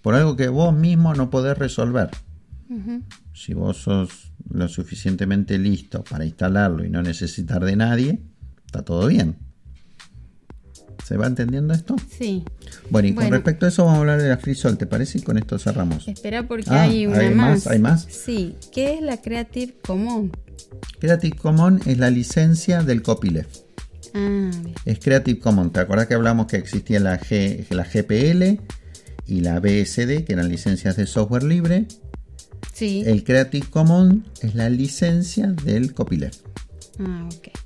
Por 0.02 0.16
algo 0.16 0.36
que 0.36 0.50
vos 0.50 0.76
mismo 0.76 1.14
no 1.16 1.30
podés 1.30 1.58
resolver. 1.58 2.10
Si 3.34 3.54
vos 3.54 3.78
sos 3.78 4.34
lo 4.50 4.68
suficientemente 4.68 5.58
listo 5.58 6.04
para 6.04 6.26
instalarlo 6.26 6.84
y 6.84 6.90
no 6.90 7.02
necesitar 7.02 7.64
de 7.64 7.76
nadie, 7.76 8.22
está 8.66 8.84
todo 8.84 9.08
bien. 9.08 9.45
¿Se 11.06 11.18
va 11.18 11.28
entendiendo 11.28 11.72
esto? 11.72 11.96
Sí. 12.10 12.44
Bueno, 12.90 13.08
y 13.08 13.14
con 13.14 13.30
respecto 13.30 13.68
a 13.68 13.70
eso 13.70 13.84
vamos 13.86 13.98
a 13.98 14.02
hablar 14.02 14.22
de 14.24 14.28
la 14.28 14.38
FreeSol, 14.38 14.76
¿te 14.76 14.88
parece? 14.88 15.20
Y 15.20 15.22
con 15.22 15.38
esto 15.38 15.60
cerramos. 15.60 16.08
Espera 16.08 16.48
porque 16.48 16.72
ah, 16.72 16.82
hay 16.82 17.06
una 17.06 17.30
más. 17.30 17.68
¿Hay 17.68 17.78
más? 17.78 18.08
Sí. 18.10 18.56
¿Qué 18.74 18.96
es 18.96 19.02
la 19.02 19.22
Creative 19.22 19.76
Commons? 19.86 20.32
Creative 21.00 21.38
Commons 21.38 21.86
es 21.86 22.00
la 22.00 22.10
licencia 22.10 22.82
del 22.82 23.04
copyleft. 23.04 23.56
Ah, 24.16 24.50
es 24.86 24.98
Creative 24.98 25.40
Commons. 25.40 25.74
¿Te 25.74 25.82
acuerdas 25.82 26.08
que 26.08 26.16
hablamos 26.16 26.48
que 26.48 26.58
existía 26.58 27.00
la, 27.00 27.20
G, 27.20 27.68
la 27.70 27.84
GPL 27.84 28.60
y 29.28 29.42
la 29.42 29.60
BSD, 29.60 30.24
que 30.24 30.34
eran 30.34 30.50
licencias 30.50 30.96
de 30.96 31.06
software 31.06 31.44
libre? 31.44 31.86
Sí. 32.74 33.04
El 33.06 33.24
Creative 33.24 33.68
Commons 33.70 34.26
es 34.42 34.56
la 34.56 34.72
licencia 34.72 35.50
del 35.50 35.94
copyleft. 35.94 36.40
Ah, 37.00 37.30
ok. 37.32 37.65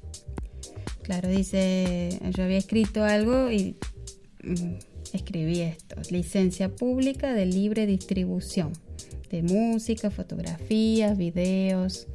Claro, 1.09 1.27
dice, 1.27 2.19
yo 2.37 2.43
había 2.43 2.59
escrito 2.59 3.03
algo 3.03 3.49
y 3.49 3.75
mm, 4.43 4.75
escribí 5.11 5.61
esto, 5.61 5.95
licencia 6.11 6.75
pública 6.75 7.33
de 7.33 7.47
libre 7.47 7.87
distribución 7.87 8.73
de 9.31 9.41
música, 9.41 10.11
fotografías, 10.11 11.17
videos. 11.17 12.05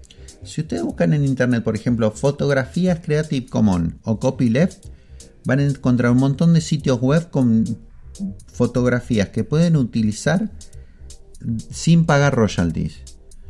Si 0.44 0.60
ustedes 0.60 0.84
buscan 0.84 1.12
en 1.12 1.24
internet, 1.24 1.64
por 1.64 1.74
ejemplo, 1.74 2.12
fotografías 2.12 3.00
Creative 3.00 3.46
Commons 3.46 3.94
o 4.04 4.20
copyleft, 4.20 4.86
van 5.44 5.58
a 5.58 5.64
encontrar 5.64 6.12
un 6.12 6.18
montón 6.18 6.54
de 6.54 6.60
sitios 6.60 7.00
web 7.00 7.30
con 7.30 7.64
fotografías 8.46 9.30
que 9.30 9.42
pueden 9.42 9.74
utilizar 9.74 10.52
sin 11.68 12.06
pagar 12.06 12.36
royalties. 12.36 13.00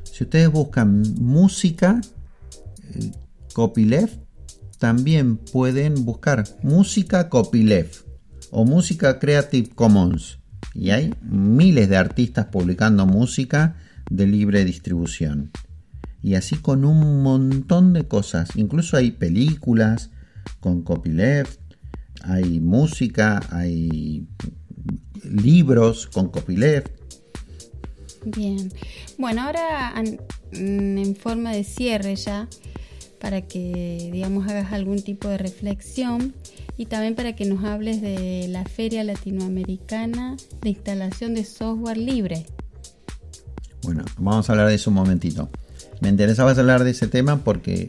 Si 0.04 0.24
ustedes 0.24 0.50
buscan 0.50 1.02
música 1.20 2.00
eh, 2.94 3.12
copyleft, 3.52 4.23
también 4.84 5.38
pueden 5.38 6.04
buscar 6.04 6.44
música 6.62 7.30
copyleft 7.30 8.06
o 8.50 8.66
música 8.66 9.18
Creative 9.18 9.70
Commons. 9.70 10.40
Y 10.74 10.90
hay 10.90 11.14
miles 11.22 11.88
de 11.88 11.96
artistas 11.96 12.48
publicando 12.52 13.06
música 13.06 13.76
de 14.10 14.26
libre 14.26 14.62
distribución. 14.66 15.52
Y 16.22 16.34
así 16.34 16.56
con 16.56 16.84
un 16.84 17.22
montón 17.22 17.94
de 17.94 18.06
cosas. 18.06 18.50
Incluso 18.56 18.98
hay 18.98 19.12
películas 19.12 20.10
con 20.60 20.82
copyleft, 20.82 21.58
hay 22.20 22.60
música, 22.60 23.40
hay 23.48 24.28
libros 25.22 26.08
con 26.08 26.28
copyleft. 26.28 26.90
Bien. 28.26 28.70
Bueno, 29.16 29.44
ahora 29.44 29.94
en 30.52 31.16
forma 31.16 31.52
de 31.52 31.64
cierre 31.64 32.16
ya, 32.16 32.50
para 33.24 33.40
que, 33.40 34.10
digamos, 34.12 34.46
hagas 34.50 34.74
algún 34.74 35.00
tipo 35.00 35.30
de 35.30 35.38
reflexión 35.38 36.34
y 36.76 36.84
también 36.84 37.14
para 37.14 37.34
que 37.34 37.46
nos 37.46 37.64
hables 37.64 38.02
de 38.02 38.48
la 38.50 38.66
Feria 38.66 39.02
Latinoamericana 39.02 40.36
de 40.60 40.68
Instalación 40.68 41.32
de 41.32 41.46
Software 41.46 41.96
Libre. 41.96 42.44
Bueno, 43.82 44.04
vamos 44.18 44.46
a 44.46 44.52
hablar 44.52 44.68
de 44.68 44.74
eso 44.74 44.90
un 44.90 44.96
momentito. 44.96 45.48
Me 46.02 46.10
interesaba 46.10 46.50
hablar 46.50 46.84
de 46.84 46.90
ese 46.90 47.06
tema 47.08 47.42
porque 47.42 47.84
eh, 47.84 47.88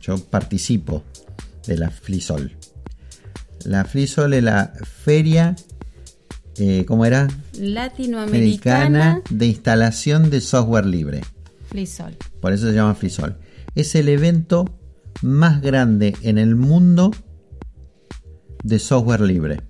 yo 0.00 0.18
participo 0.18 1.04
de 1.68 1.76
la 1.76 1.90
FLISOL. 1.90 2.50
La 3.66 3.84
FLISOL 3.84 4.34
es 4.34 4.42
la 4.42 4.72
Feria, 4.82 5.54
eh, 6.58 6.84
¿cómo 6.88 7.06
era? 7.06 7.28
Latinoamericana 7.56 9.22
de 9.30 9.46
Instalación 9.46 10.28
de 10.28 10.40
Software 10.40 10.86
Libre. 10.86 11.20
FLISOL. 11.68 12.16
Por 12.40 12.52
eso 12.52 12.66
se 12.66 12.74
llama 12.74 12.96
FLISOL 12.96 13.45
es 13.76 13.94
el 13.94 14.08
evento 14.08 14.80
más 15.22 15.62
grande 15.62 16.16
en 16.22 16.38
el 16.38 16.56
mundo 16.56 17.12
de 18.64 18.78
software 18.78 19.20
libre. 19.20 19.60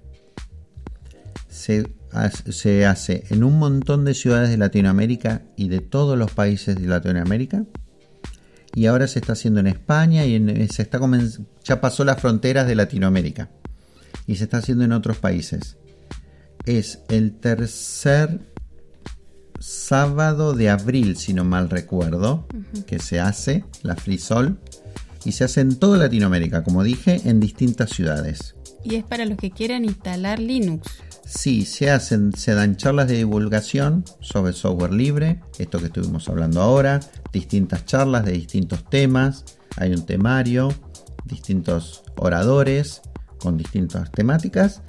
Se, 1.48 2.86
hace 2.86 3.24
en 3.28 3.44
un 3.44 3.58
montón 3.58 4.04
de 4.04 4.14
ciudades 4.14 4.48
de 4.48 4.56
Latinoamérica 4.56 5.42
y 5.56 5.68
de 5.68 5.80
todos 5.80 6.16
los 6.16 6.30
países 6.30 6.76
de 6.76 6.86
Latinoamérica. 6.86 7.64
Y 8.74 8.86
ahora 8.86 9.08
se 9.08 9.18
está 9.18 9.32
haciendo 9.32 9.60
en 9.60 9.66
España 9.66 10.24
y 10.24 10.68
se 10.68 10.82
está 10.82 11.00
ya 11.64 11.80
pasó 11.80 12.04
las 12.04 12.20
fronteras 12.20 12.66
de 12.66 12.76
Latinoamérica. 12.76 13.50
Y 14.26 14.36
se 14.36 14.44
está 14.44 14.58
haciendo 14.58 14.84
en 14.84 14.92
otros 14.92 15.18
países. 15.18 15.76
Es 16.64 17.00
el 17.08 17.32
tercer 17.32 18.40
sábado 19.60 20.54
de 20.54 20.70
abril, 20.70 21.16
si 21.16 21.34
no 21.34 21.44
mal 21.44 21.70
recuerdo, 21.70 22.46
que 22.86 22.98
se 22.98 23.20
hace 23.20 23.64
la 23.82 23.96
FreeSol 23.96 24.58
y 25.24 25.32
se 25.32 25.44
hace 25.44 25.60
en 25.60 25.76
toda 25.76 25.98
Latinoamérica, 25.98 26.62
como 26.62 26.82
dije, 26.82 27.20
en 27.24 27.40
distintas 27.40 27.90
ciudades. 27.90 28.54
Y 28.84 28.94
es 28.94 29.04
para 29.04 29.24
los 29.24 29.36
que 29.36 29.50
quieran 29.50 29.84
instalar 29.84 30.38
Linux. 30.38 30.88
Sí, 31.24 31.64
se 31.64 31.90
hacen, 31.90 32.32
se 32.34 32.54
dan 32.54 32.76
charlas 32.76 33.08
de 33.08 33.16
divulgación 33.16 34.04
sobre 34.20 34.52
software 34.52 34.92
libre, 34.92 35.40
esto 35.58 35.80
que 35.80 35.86
estuvimos 35.86 36.28
hablando 36.28 36.62
ahora, 36.62 37.00
distintas 37.32 37.84
charlas 37.84 38.24
de 38.24 38.32
distintos 38.32 38.88
temas, 38.88 39.44
hay 39.76 39.92
un 39.92 40.06
temario, 40.06 40.72
distintos 41.24 42.04
oradores 42.16 43.02
con 43.38 43.56
distintas 43.56 44.10
temáticas 44.12 44.82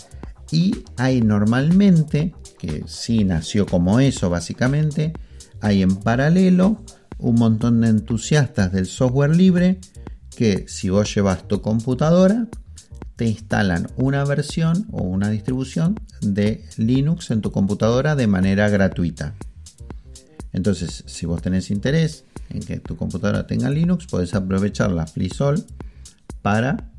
y 0.52 0.84
hay 0.96 1.22
normalmente 1.22 2.36
que 2.58 2.84
sí 2.88 3.24
nació 3.24 3.66
como 3.66 4.00
eso 4.00 4.30
básicamente, 4.30 5.14
hay 5.62 5.82
en 5.82 5.96
paralelo 5.96 6.84
un 7.18 7.36
montón 7.36 7.82
de 7.82 7.90
entusiastas 7.90 8.72
del 8.72 8.86
software 8.86 9.36
libre 9.36 9.80
que 10.36 10.66
si 10.68 10.90
vos 10.90 11.14
llevas 11.14 11.48
tu 11.48 11.62
computadora, 11.62 12.48
te 13.16 13.26
instalan 13.26 13.88
una 13.96 14.24
versión 14.24 14.86
o 14.92 15.02
una 15.02 15.30
distribución 15.30 16.00
de 16.22 16.64
Linux 16.78 17.32
en 17.32 17.42
tu 17.42 17.52
computadora 17.52 18.16
de 18.16 18.28
manera 18.28 18.70
gratuita. 18.70 19.34
Entonces, 20.54 21.04
si 21.08 21.26
vos 21.26 21.42
tenés 21.42 21.72
interés 21.72 22.24
en 22.50 22.62
que 22.62 22.78
tu 22.78 22.96
computadora 22.96 23.48
tenga 23.48 23.70
Linux, 23.70 24.06
puedes 24.06 24.36
aprovechar 24.36 24.92
la 24.92 25.08
FreeSol 25.08 25.66
para 26.44 26.92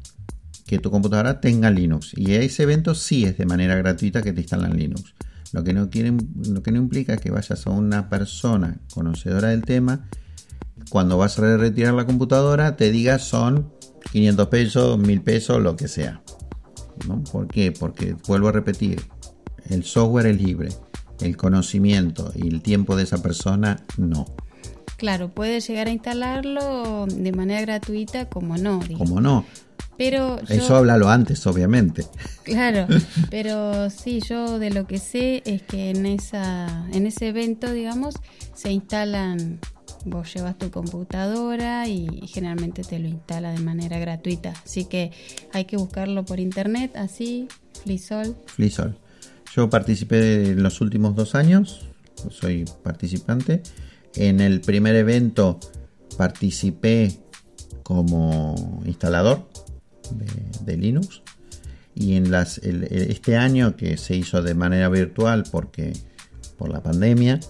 que 0.66 0.78
tu 0.78 0.90
computadora 0.90 1.40
tenga 1.40 1.70
Linux. 1.70 2.12
Y 2.16 2.34
ese 2.34 2.64
evento 2.64 2.94
sí 2.94 3.24
es 3.24 3.38
de 3.38 3.46
manera 3.46 3.76
gratuita 3.76 4.20
que 4.20 4.32
te 4.32 4.40
instalan 4.40 4.76
Linux. 4.76 5.14
Lo 5.52 5.64
que 5.64 5.72
no, 5.72 5.88
quieren, 5.88 6.18
lo 6.48 6.62
que 6.62 6.72
no 6.72 6.78
implica 6.78 7.16
que 7.16 7.30
vayas 7.30 7.66
a 7.66 7.70
una 7.70 8.08
persona 8.08 8.80
conocedora 8.92 9.48
del 9.48 9.62
tema, 9.62 10.08
cuando 10.90 11.18
vas 11.18 11.38
a 11.38 11.56
retirar 11.56 11.94
la 11.94 12.06
computadora, 12.06 12.76
te 12.76 12.90
diga 12.90 13.18
son 13.18 13.72
500 14.12 14.46
pesos, 14.48 14.98
1000 14.98 15.20
pesos, 15.22 15.62
lo 15.62 15.76
que 15.76 15.88
sea. 15.88 16.22
¿no? 17.06 17.22
¿Por 17.24 17.48
qué? 17.48 17.72
Porque 17.72 18.16
vuelvo 18.26 18.48
a 18.48 18.52
repetir, 18.52 19.02
el 19.68 19.84
software 19.84 20.26
es 20.26 20.40
libre, 20.40 20.68
el 21.20 21.36
conocimiento 21.36 22.32
y 22.34 22.48
el 22.48 22.62
tiempo 22.62 22.96
de 22.96 23.04
esa 23.04 23.22
persona 23.22 23.82
no. 23.96 24.26
Claro, 24.96 25.30
puedes 25.30 25.66
llegar 25.68 25.86
a 25.86 25.90
instalarlo 25.90 27.06
de 27.06 27.32
manera 27.32 27.60
gratuita 27.60 28.28
como 28.28 28.56
no. 28.56 28.80
Como 28.96 29.20
no. 29.20 29.44
Pero 29.98 30.40
Eso 30.48 30.76
háblalo 30.76 31.10
antes, 31.10 31.44
obviamente. 31.48 32.06
Claro, 32.44 32.86
pero 33.30 33.90
sí, 33.90 34.20
yo 34.26 34.60
de 34.60 34.70
lo 34.70 34.86
que 34.86 34.98
sé 34.98 35.42
es 35.44 35.62
que 35.62 35.90
en, 35.90 36.06
esa, 36.06 36.86
en 36.92 37.04
ese 37.04 37.28
evento, 37.28 37.72
digamos, 37.72 38.14
se 38.54 38.70
instalan, 38.70 39.58
vos 40.04 40.32
llevas 40.32 40.56
tu 40.56 40.70
computadora 40.70 41.88
y 41.88 42.28
generalmente 42.28 42.82
te 42.84 43.00
lo 43.00 43.08
instala 43.08 43.50
de 43.50 43.58
manera 43.58 43.98
gratuita. 43.98 44.54
Así 44.64 44.84
que 44.84 45.10
hay 45.52 45.64
que 45.64 45.76
buscarlo 45.76 46.24
por 46.24 46.38
internet, 46.38 46.92
así, 46.96 47.48
FliSol. 47.82 48.36
FliSol. 48.46 48.96
Yo 49.56 49.68
participé 49.68 50.50
en 50.50 50.62
los 50.62 50.80
últimos 50.80 51.16
dos 51.16 51.34
años, 51.34 51.88
soy 52.30 52.66
participante. 52.84 53.64
En 54.14 54.40
el 54.40 54.60
primer 54.60 54.94
evento 54.94 55.58
participé 56.16 57.18
como 57.82 58.82
instalador 58.84 59.47
de, 60.64 60.76
Linux. 60.76 61.22
Y 61.94 62.14
en 62.14 62.30
las, 62.30 62.58
este 62.58 63.36
año 63.36 63.76
que 63.76 63.96
se 63.96 64.14
hizo 64.14 64.40
de 64.42 64.54
manera 64.54 64.88
virtual 64.88 65.44
porque 65.50 65.92
por 66.58 66.68
la 66.68 66.82
pandemia, 66.82 67.40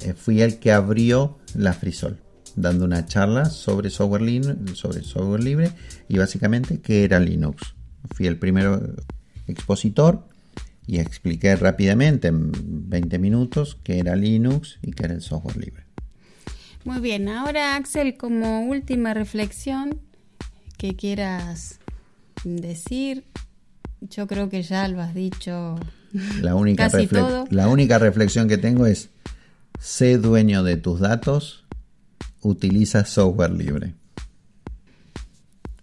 eh, 0.00 0.12
fui 0.12 0.42
el 0.42 0.58
que 0.58 0.72
abrió 0.72 1.38
la 1.54 1.72
FreeSol, 1.72 2.20
dando 2.56 2.84
una 2.84 3.06
charla 3.06 3.46
sobre 3.46 3.90
software, 3.90 4.22
libre 4.22 5.70
y 6.08 6.18
básicamente 6.18 6.80
que 6.80 7.04
era 7.04 7.20
Linux. 7.20 7.74
Fui 8.10 8.26
el 8.26 8.38
primer 8.38 8.96
expositor 9.46 10.28
y 10.86 10.98
expliqué 10.98 11.54
rápidamente 11.56 12.28
en 12.28 12.50
20 12.88 13.18
minutos 13.18 13.78
qué 13.82 13.98
era 13.98 14.16
Linux 14.16 14.78
y 14.82 14.92
qué 14.92 15.04
era 15.04 15.14
el 15.14 15.22
software 15.22 15.56
libre. 15.56 15.84
Muy 16.84 17.00
bien, 17.00 17.28
ahora 17.28 17.76
Axel, 17.76 18.16
como 18.16 18.62
última 18.62 19.14
reflexión 19.14 20.00
que 20.78 20.94
quieras 20.96 21.80
decir, 22.44 23.24
yo 24.00 24.26
creo 24.26 24.48
que 24.48 24.62
ya 24.62 24.86
lo 24.88 25.02
has 25.02 25.12
dicho 25.12 25.78
la 26.40 26.54
única, 26.54 26.88
casi 26.88 27.06
todo. 27.08 27.44
la 27.50 27.68
única 27.68 27.98
reflexión 27.98 28.48
que 28.48 28.56
tengo 28.56 28.86
es, 28.86 29.10
sé 29.78 30.18
dueño 30.18 30.62
de 30.62 30.76
tus 30.76 31.00
datos, 31.00 31.64
utiliza 32.40 33.04
software 33.04 33.50
libre. 33.50 33.94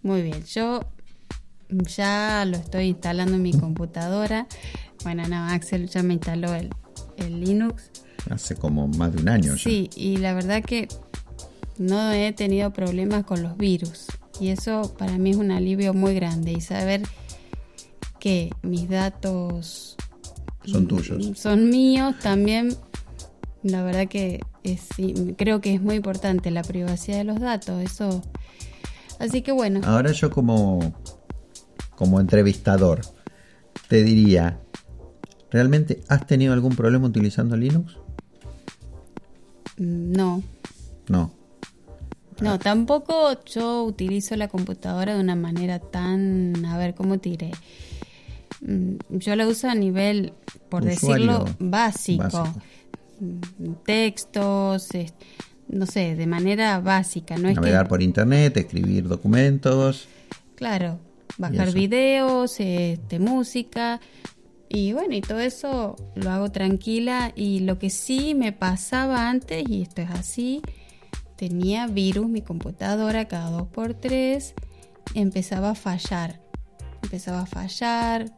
Muy 0.02 0.22
bien, 0.22 0.42
yo 0.44 0.80
ya 1.68 2.44
lo 2.46 2.56
estoy 2.56 2.86
instalando 2.86 3.34
en 3.34 3.42
mi 3.42 3.52
computadora. 3.52 4.46
Bueno, 5.04 5.28
no, 5.28 5.46
Axel 5.48 5.88
ya 5.88 6.02
me 6.02 6.14
instaló 6.14 6.54
el, 6.54 6.70
el 7.18 7.40
Linux. 7.40 7.90
Hace 8.30 8.56
como 8.56 8.88
más 8.88 9.14
de 9.14 9.22
un 9.22 9.28
año. 9.28 9.56
Sí, 9.56 9.90
y 9.94 10.16
la 10.16 10.32
verdad 10.32 10.62
que 10.64 10.88
no 11.78 12.12
he 12.12 12.32
tenido 12.32 12.72
problemas 12.72 13.24
con 13.24 13.42
los 13.42 13.56
virus. 13.56 14.06
Y 14.40 14.48
eso 14.48 14.94
para 14.98 15.18
mí 15.18 15.30
es 15.30 15.36
un 15.36 15.50
alivio 15.50 15.94
muy 15.94 16.14
grande. 16.14 16.52
Y 16.52 16.60
saber 16.60 17.02
que 18.18 18.50
mis 18.62 18.88
datos 18.88 19.96
son 20.64 20.86
tuyos. 20.86 21.38
Son 21.38 21.70
míos 21.70 22.14
también. 22.22 22.74
La 23.62 23.82
verdad 23.82 24.08
que 24.08 24.40
es, 24.62 24.88
creo 25.36 25.60
que 25.60 25.74
es 25.74 25.82
muy 25.82 25.96
importante 25.96 26.50
la 26.50 26.62
privacidad 26.62 27.18
de 27.18 27.24
los 27.24 27.40
datos. 27.40 27.82
Eso. 27.82 28.22
Así 29.18 29.42
que 29.42 29.52
bueno. 29.52 29.80
Ahora 29.84 30.12
yo 30.12 30.30
como 30.30 30.94
como 31.96 32.20
entrevistador, 32.20 33.00
te 33.88 34.04
diría, 34.04 34.60
¿realmente 35.50 36.02
has 36.08 36.26
tenido 36.26 36.52
algún 36.52 36.76
problema 36.76 37.06
utilizando 37.06 37.56
Linux? 37.56 37.96
No. 39.78 40.42
No. 41.08 41.32
No, 42.40 42.58
tampoco 42.58 43.42
yo 43.44 43.84
utilizo 43.84 44.36
la 44.36 44.48
computadora 44.48 45.14
de 45.14 45.20
una 45.20 45.36
manera 45.36 45.78
tan, 45.78 46.64
a 46.66 46.76
ver, 46.76 46.94
¿cómo 46.94 47.16
diré? 47.16 47.50
Mm, 48.60 48.96
yo 49.10 49.36
la 49.36 49.46
uso 49.46 49.68
a 49.68 49.74
nivel, 49.74 50.32
por 50.68 50.84
decirlo, 50.84 51.44
básico. 51.58 52.44
Mm, 53.20 53.72
textos, 53.84 54.88
no 55.68 55.86
sé, 55.86 56.14
de 56.14 56.26
manera 56.26 56.78
básica. 56.80 57.36
No 57.36 57.50
Navegar 57.50 57.88
por 57.88 58.02
internet, 58.02 58.56
escribir 58.56 59.08
documentos. 59.08 60.06
Claro, 60.54 60.98
bajar 61.38 61.72
videos, 61.72 62.60
este, 62.60 63.18
música. 63.18 64.00
Y 64.68 64.92
bueno, 64.92 65.14
y 65.14 65.20
todo 65.20 65.40
eso 65.40 65.96
lo 66.14 66.30
hago 66.30 66.50
tranquila. 66.50 67.32
Y 67.34 67.60
lo 67.60 67.78
que 67.78 67.90
sí 67.90 68.34
me 68.34 68.52
pasaba 68.52 69.28
antes, 69.28 69.68
y 69.68 69.82
esto 69.82 70.02
es 70.02 70.10
así, 70.10 70.60
tenía 71.36 71.86
virus 71.86 72.28
mi 72.28 72.40
computadora 72.42 73.28
cada 73.28 73.50
dos 73.50 73.68
por 73.68 73.94
tres, 73.94 74.54
empezaba 75.14 75.70
a 75.70 75.74
fallar. 75.74 76.40
Empezaba 77.02 77.42
a 77.42 77.46
fallar 77.46 78.32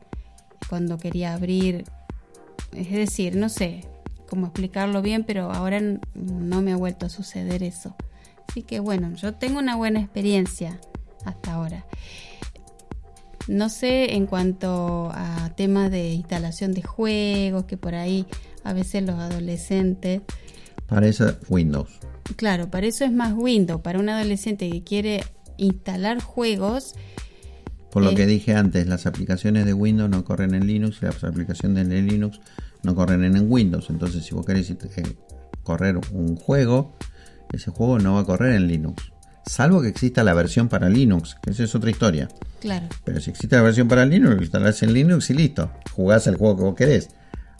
cuando 0.69 0.99
quería 0.99 1.35
abrir. 1.35 1.85
Es 2.73 2.91
decir, 2.91 3.37
no 3.37 3.49
sé 3.49 3.87
cómo 4.29 4.47
explicarlo 4.47 5.01
bien, 5.01 5.25
pero 5.25 5.51
ahora 5.53 5.81
no 5.81 6.61
me 6.61 6.73
ha 6.73 6.77
vuelto 6.77 7.07
a 7.07 7.09
suceder 7.09 7.63
eso. 7.63 7.97
Así 8.49 8.63
que 8.63 8.81
bueno, 8.81 9.15
yo 9.15 9.35
tengo 9.35 9.59
una 9.59 9.77
buena 9.77 10.01
experiencia 10.01 10.79
hasta 11.25 11.55
ahora. 11.55 11.87
No 13.47 13.71
sé 13.71 14.15
en 14.15 14.27
cuanto 14.27 15.11
a 15.15 15.51
temas 15.57 15.91
de 15.91 16.13
instalación 16.13 16.75
de 16.75 16.83
juegos, 16.83 17.65
que 17.65 17.79
por 17.79 17.95
ahí 17.95 18.27
a 18.65 18.73
veces 18.73 19.03
los 19.05 19.19
adolescentes... 19.19 20.23
Para 20.89 21.07
eso 21.07 21.37
Windows. 21.49 21.91
Claro, 22.37 22.71
para 22.71 22.87
eso 22.87 23.05
es 23.05 23.13
más 23.13 23.35
Windows. 23.37 23.81
Para 23.83 23.99
un 23.99 24.09
adolescente 24.09 24.69
que 24.71 24.83
quiere 24.83 25.25
instalar 25.57 26.21
juegos... 26.21 26.95
Por 27.91 28.03
lo 28.03 28.15
que 28.15 28.27
dije 28.27 28.55
antes, 28.55 28.87
las 28.87 29.07
aplicaciones 29.07 29.65
de 29.65 29.73
Windows 29.73 30.11
no 30.11 30.23
corren 30.23 30.55
en 30.55 30.67
Linux 30.67 30.99
y 31.01 31.07
las 31.07 31.25
aplicaciones 31.25 31.89
de 31.89 32.03
Linux 32.03 32.39
no 32.83 32.95
corren 32.95 33.25
en 33.25 33.51
Windows. 33.51 33.89
Entonces, 33.89 34.25
si 34.25 34.35
vos 34.35 34.45
querés 34.45 34.71
eh, 34.71 34.77
correr 35.63 35.99
un 36.13 36.37
juego, 36.37 36.97
ese 37.53 37.71
juego 37.71 37.99
no 37.99 38.15
va 38.15 38.21
a 38.21 38.25
correr 38.25 38.55
en 38.55 38.69
Linux. 38.69 39.11
Salvo 39.47 39.81
que 39.81 39.89
exista 39.89 40.23
la 40.23 40.35
versión 40.35 40.69
para 40.69 40.91
Linux, 40.91 41.37
que 41.43 41.51
esa 41.51 41.65
es 41.65 41.75
otra 41.75 41.91
historia. 41.91 42.29
Claro. 42.61 42.87
Pero 43.05 43.21
si 43.21 43.31
existe 43.31 43.57
la 43.57 43.63
versión 43.63 43.89
para 43.89 44.05
Linux, 44.05 44.37
lo 44.37 44.43
instalás 44.43 44.83
en 44.83 44.93
Linux 44.93 45.31
y 45.31 45.35
listo. 45.35 45.71
Jugás 45.93 46.27
el 46.27 46.37
juego 46.37 46.57
que 46.57 46.63
vos 46.65 46.75
querés. 46.75 47.09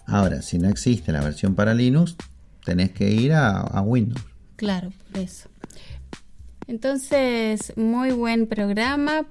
Ahora, 0.05 0.43
si 0.43 0.59
no 0.59 0.69
existe 0.69 1.11
la 1.11 1.23
versión 1.23 1.55
para 1.55 1.73
Linux, 1.73 2.17
tenés 2.65 2.91
que 2.91 3.11
ir 3.11 3.33
a, 3.33 3.81
Windows. 3.83 4.25
Claro, 4.57 4.93
por 5.11 5.23
eso. 5.23 5.49
Entonces, 6.67 7.73
muy 7.77 8.11
buen 8.11 8.47
programa 8.47 9.27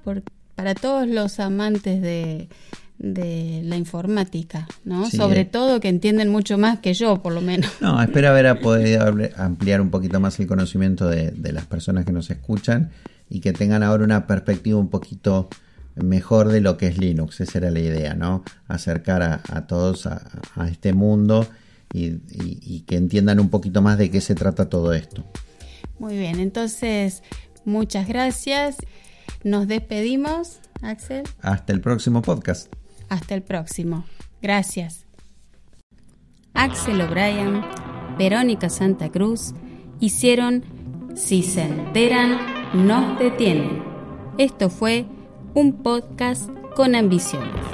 para 0.54 0.74
todos 0.74 1.06
los 1.06 1.38
amantes 1.38 2.02
de, 2.02 2.48
de 2.98 3.62
la 3.64 3.76
informática, 3.76 4.66
¿no? 4.84 5.08
Sobre 5.08 5.42
eh. 5.42 5.44
todo 5.44 5.78
que 5.80 5.88
entienden 5.88 6.30
mucho 6.30 6.58
más 6.58 6.80
que 6.80 6.94
yo, 6.94 7.22
por 7.22 7.32
lo 7.32 7.40
menos. 7.40 7.70
No, 7.80 8.02
espero 8.02 8.28
haber 8.28 8.60
podido 8.60 9.06
ampliar 9.36 9.80
un 9.80 9.90
poquito 9.90 10.18
más 10.20 10.38
el 10.40 10.46
conocimiento 10.46 11.08
de, 11.08 11.32
las 11.52 11.66
personas 11.66 12.04
que 12.04 12.12
nos 12.12 12.28
escuchan 12.30 12.90
y 13.30 13.40
que 13.40 13.52
tengan 13.52 13.82
ahora 13.82 14.04
una 14.04 14.26
perspectiva 14.26 14.78
un 14.78 14.88
poquito 14.88 15.48
mejor 15.94 16.48
de 16.48 16.60
lo 16.60 16.76
que 16.76 16.88
es 16.88 16.98
Linux. 16.98 17.40
Esa 17.40 17.58
era 17.58 17.70
la 17.70 17.80
idea, 17.80 18.14
¿no? 18.14 18.42
Acercar 18.66 19.22
a, 19.22 19.66
todos 19.66 20.06
a, 20.06 20.20
este 20.68 20.92
mundo 20.92 21.46
y 21.92 22.80
que 22.86 22.96
entiendan 22.96 23.40
un 23.40 23.48
poquito 23.48 23.82
más 23.82 23.98
de 23.98 24.10
qué 24.10 24.20
se 24.20 24.34
trata 24.34 24.68
todo 24.68 24.92
esto. 24.92 25.24
Muy 25.98 26.16
bien, 26.16 26.38
entonces 26.38 27.22
muchas 27.64 28.06
gracias. 28.06 28.76
Nos 29.44 29.68
despedimos, 29.68 30.60
Axel. 30.82 31.24
Hasta 31.40 31.72
el 31.72 31.80
próximo 31.80 32.22
podcast. 32.22 32.72
Hasta 33.08 33.34
el 33.34 33.42
próximo. 33.42 34.04
Gracias. 34.42 35.06
Axel 36.54 37.00
O'Brien, 37.00 37.62
Verónica 38.18 38.68
Santa 38.68 39.10
Cruz 39.10 39.54
hicieron 40.00 40.64
Si 41.14 41.42
se 41.42 41.62
enteran, 41.62 42.38
nos 42.86 43.18
detienen. 43.18 43.82
Esto 44.38 44.70
fue 44.70 45.06
un 45.54 45.82
podcast 45.82 46.48
con 46.76 46.94
ambiciones, 46.94 47.64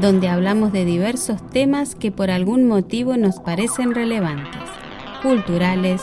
donde 0.00 0.28
hablamos 0.28 0.72
de 0.72 0.84
diversos 0.84 1.46
temas 1.50 1.94
que 1.94 2.10
por 2.10 2.30
algún 2.30 2.66
motivo 2.66 3.16
nos 3.16 3.38
parecen 3.40 3.94
relevantes, 3.94 4.62
culturales, 5.22 6.02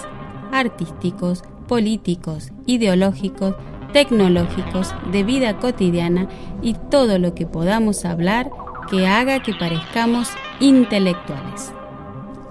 artísticos, 0.51 1.43
políticos, 1.67 2.51
ideológicos, 2.65 3.55
tecnológicos, 3.93 4.93
de 5.12 5.23
vida 5.23 5.57
cotidiana 5.57 6.27
y 6.62 6.75
todo 6.89 7.19
lo 7.19 7.33
que 7.33 7.45
podamos 7.45 8.05
hablar 8.05 8.49
que 8.89 9.07
haga 9.07 9.41
que 9.41 9.53
parezcamos 9.53 10.29
intelectuales. 10.60 11.71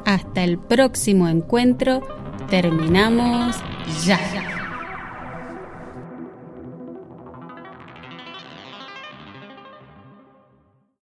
Hasta 0.04 0.44
el 0.44 0.59
próximo 0.59 1.28
encuentro, 1.28 2.00
terminamos 2.48 3.56
ya. 4.04 4.55